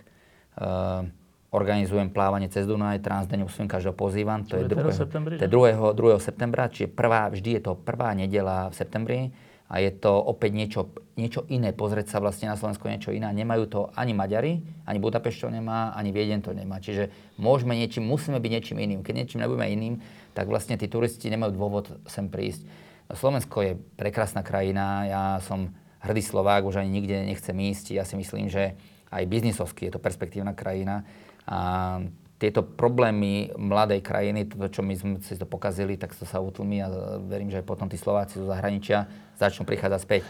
[0.54, 1.10] Uh,
[1.54, 4.42] organizujem plávanie cez Dunaj, transdeň musím každého pozývam.
[4.50, 4.90] To je, 2.
[4.90, 5.94] septembri, to je 2.
[5.94, 6.18] 2.
[6.18, 9.20] septembra, čiže prvá, vždy je to prvá nedela v septembri
[9.64, 10.80] a je to opäť niečo,
[11.16, 13.32] niečo iné, pozrieť sa vlastne na Slovensko niečo iné.
[13.32, 16.84] Nemajú to ani Maďari, ani Budapešť to nemá, ani Vieden to nemá.
[16.84, 17.08] Čiže
[17.40, 19.00] môžeme niečím, musíme byť niečím iným.
[19.00, 19.94] Keď niečím nebudeme iným,
[20.36, 22.68] tak vlastne tí turisti nemajú dôvod sem prísť.
[23.08, 25.72] Slovensko je prekrásna krajina, ja som
[26.04, 27.96] hrdý Slovák, už ani nikde nechcem ísť.
[27.96, 28.76] Ja si myslím, že
[29.08, 31.08] aj biznisovsky je to perspektívna krajina.
[31.48, 32.00] A
[32.44, 36.84] tieto problémy mladej krajiny, to, čo my sme si to pokazili, tak to sa utlmi
[36.84, 36.92] a
[37.24, 39.08] verím, že aj potom tí Slováci zo zahraničia
[39.40, 40.22] začnú prichádzať späť.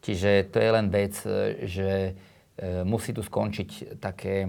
[0.00, 1.12] Čiže to je len vec,
[1.68, 2.16] že
[2.56, 4.48] e, musí tu skončiť také,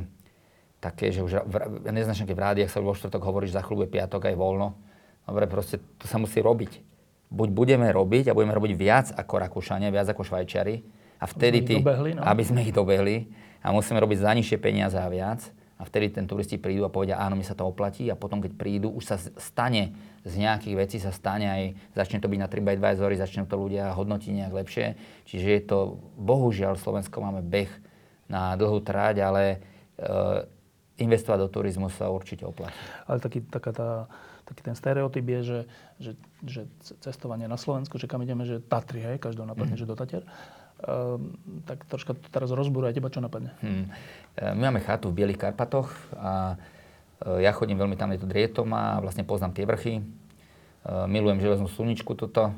[0.80, 1.54] také že už v,
[1.92, 4.80] neznačne, keď v rádiách sa vo štvrtok hovorí, že za chvíľu je piatok aj voľno.
[5.28, 6.92] Dobre, proste to sa musí robiť
[7.32, 10.84] buď budeme robiť a budeme robiť viac ako Rakúšania, viac ako Švajčiari,
[11.22, 12.26] a vtedy tí, dobehli, no?
[12.26, 13.30] aby sme ich dobehli
[13.62, 15.40] a musíme robiť za nižšie peniaze a viac.
[15.82, 18.54] A vtedy ten turisti prídu a povedia, áno, mi sa to oplatí a potom, keď
[18.54, 21.64] prídu, už sa stane z nejakých vecí, sa stane aj,
[21.98, 24.94] začne to byť na TripAdvisory, začne to ľudia hodnotiť nejak lepšie.
[25.26, 27.74] Čiže je to, bohužiaľ, Slovensko máme beh
[28.30, 29.58] na dlhú tráť, ale e,
[31.02, 32.78] investovať do turizmu sa určite oplatí.
[33.10, 33.90] Ale taký, taká tá
[34.52, 35.60] taký ten stereotyp je, že,
[35.96, 36.12] že,
[36.44, 36.62] že
[37.00, 39.82] cestovanie na Slovensku, že kam ideme, že Tatry, hej, každého napadne, mm.
[39.82, 40.28] že do Tatier.
[40.82, 41.38] Um,
[41.70, 43.54] tak troška to teraz rozbúruje, teba čo napadne?
[43.62, 43.94] Hmm.
[44.40, 46.56] My máme chatu v Bielých Karpatoch a
[47.20, 50.00] e, ja chodím veľmi tam, je to drietom a vlastne poznám tie vrchy.
[50.00, 50.04] E,
[51.12, 52.56] milujem železnú sluničku toto.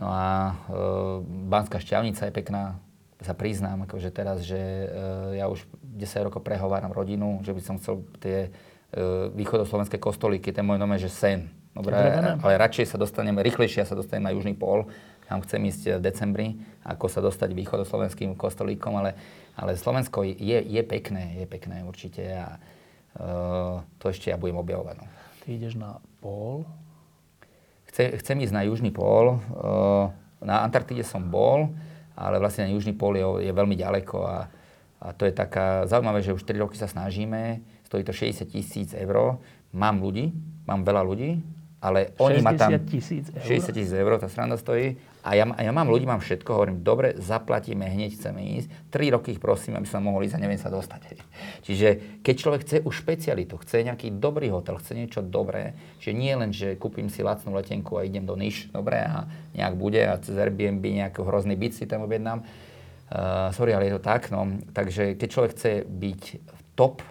[0.00, 0.52] No a e,
[1.48, 2.80] Banská šťavnica je pekná,
[3.20, 4.58] sa priznám, akože teraz, že
[5.34, 5.66] ja už
[5.98, 8.54] 10 rokov prehováram rodinu, že by som chcel tie
[8.88, 11.52] E, východoslovenské kostolíky, ten môj nome, že sen.
[11.76, 11.92] Dobre,
[12.40, 14.88] ale radšej sa dostaneme, rýchlejšie sa dostaneme na južný pól,
[15.28, 16.46] tam chcem ísť v decembri,
[16.88, 19.12] ako sa dostať východoslovenským kostolíkom, ale,
[19.54, 24.96] ale Slovensko je, je pekné, je pekné určite a uh, to ešte ja budem objavovať.
[24.98, 25.06] No.
[25.44, 26.64] Ty ideš na pól?
[27.92, 29.36] Chce, chcem ísť na južný pól.
[29.52, 30.08] Uh,
[30.40, 31.76] na Antarktide som bol,
[32.16, 34.48] ale vlastne na južný pól je, je veľmi ďaleko a,
[35.04, 38.92] a to je taká zaujímavé, že už 3 roky sa snažíme stojí to 60 tisíc
[38.92, 39.40] eur.
[39.72, 40.28] Mám ľudí,
[40.68, 41.40] mám veľa ľudí,
[41.80, 42.76] ale oni ma tam...
[42.76, 43.44] 60 tisíc eur?
[43.48, 45.00] 60 tisíc eur, tá sranda stojí.
[45.26, 48.68] A ja, ja mám ľudí, mám všetko, hovorím, dobre, zaplatíme, hneď chceme ísť.
[48.88, 51.18] Tri roky ich prosím, aby som mohol ísť a neviem sa dostať.
[51.66, 56.30] Čiže keď človek chce už špecialitu, chce nejaký dobrý hotel, chce niečo dobré, že nie
[56.38, 59.26] len, že kúpim si lacnú letenku a idem do niš, dobre, a
[59.58, 62.46] nejak bude a cez Airbnb nejaký hrozný byt si tam objednám.
[63.08, 64.60] Uh, sorry, ale je to tak, no.
[64.70, 66.22] Takže keď človek chce byť
[66.78, 67.02] top,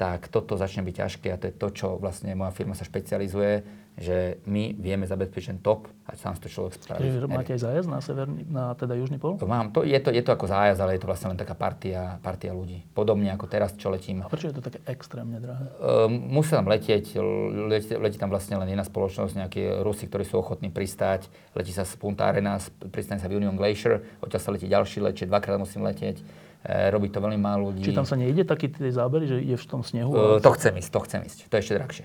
[0.00, 3.79] tak toto začne byť ťažké a to je to, čo vlastne moja firma sa špecializuje,
[4.00, 7.04] že my vieme zabezpečiť top a sám to človek spraví.
[7.04, 9.36] Čiže máte aj zájazd na, severný, na teda južný pol?
[9.44, 12.16] Mám, to, je, to, je to ako zájazd, ale je to vlastne len taká partia,
[12.24, 12.80] partia ľudí.
[12.96, 14.24] Podobne ako teraz, čo letím.
[14.24, 15.68] A prečo je to také extrémne drahé?
[15.76, 17.20] Uh, musí tam letieť,
[17.68, 21.28] letí, letí tam vlastne len jedna spoločnosť, nejakí Rusi, ktorí sú ochotní pristáť.
[21.52, 25.12] Letí sa z Punta Arenas, pristane sa v Union Glacier, odtiaľ sa letí ďalší let,
[25.20, 26.24] čiže dvakrát musím letieť
[26.60, 27.88] E, robí to veľmi málo ľudí.
[27.88, 30.12] Či tam sa nejde taký tie zábery, že je v tom snehu?
[30.12, 31.38] Uh, to chcem ísť, to chcem ísť.
[31.48, 32.04] To je ešte drahšie.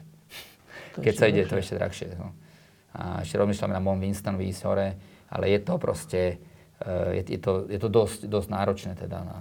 [0.96, 2.08] To Keď sa ide, to je ešte drahšie.
[2.16, 2.32] No.
[2.96, 4.88] A ešte rozmýšľame na Mont Winston výjsť hore,
[5.28, 6.22] ale je to proste,
[6.80, 9.38] uh, je, je, to, je to dosť, dosť náročné teda na,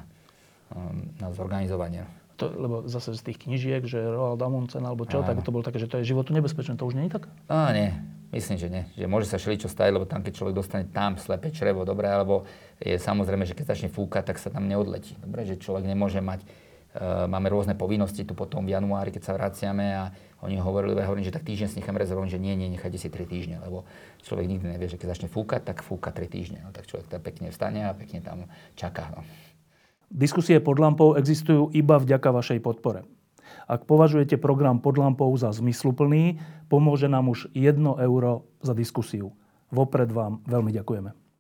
[0.75, 2.03] um, na zorganizovanie.
[2.43, 5.31] To, lebo zase z tých knižiek, že Roald Amundsen alebo čo, Áno.
[5.31, 6.75] tak to bolo také, že to je životu nebezpečné.
[6.83, 7.31] To už nie je tak?
[7.47, 7.95] Á, nie.
[8.35, 8.83] Myslím, že nie.
[8.99, 12.43] Že môže sa všeličo stať, lebo tam, keď človek dostane tam slepé črevo, dobre, alebo
[12.83, 15.15] je samozrejme, že keď začne fúkať, tak sa tam neodletí.
[15.23, 19.39] Dobre, že človek nemôže mať, uh, máme rôzne povinnosti tu potom v januári, keď sa
[19.39, 20.11] vraciame a
[20.45, 23.09] oni hovorili, ja hovorím, že tak týždeň si necháme rezervovať, že nie, nie, nechajte si
[23.09, 23.89] 3 týždne, lebo
[24.21, 26.61] človek nikdy nevie, že keď začne fúkať, tak fúka 3 týždne.
[26.63, 29.11] No, tak človek tam pekne vstane a pekne tam čaká.
[29.17, 29.25] No.
[30.13, 33.09] Diskusie pod lampou existujú iba vďaka vašej podpore.
[33.65, 36.39] Ak považujete program pod lampou za zmysluplný,
[36.69, 39.33] pomôže nám už 1 euro za diskusiu.
[39.73, 41.24] Vopred vám veľmi ďakujeme.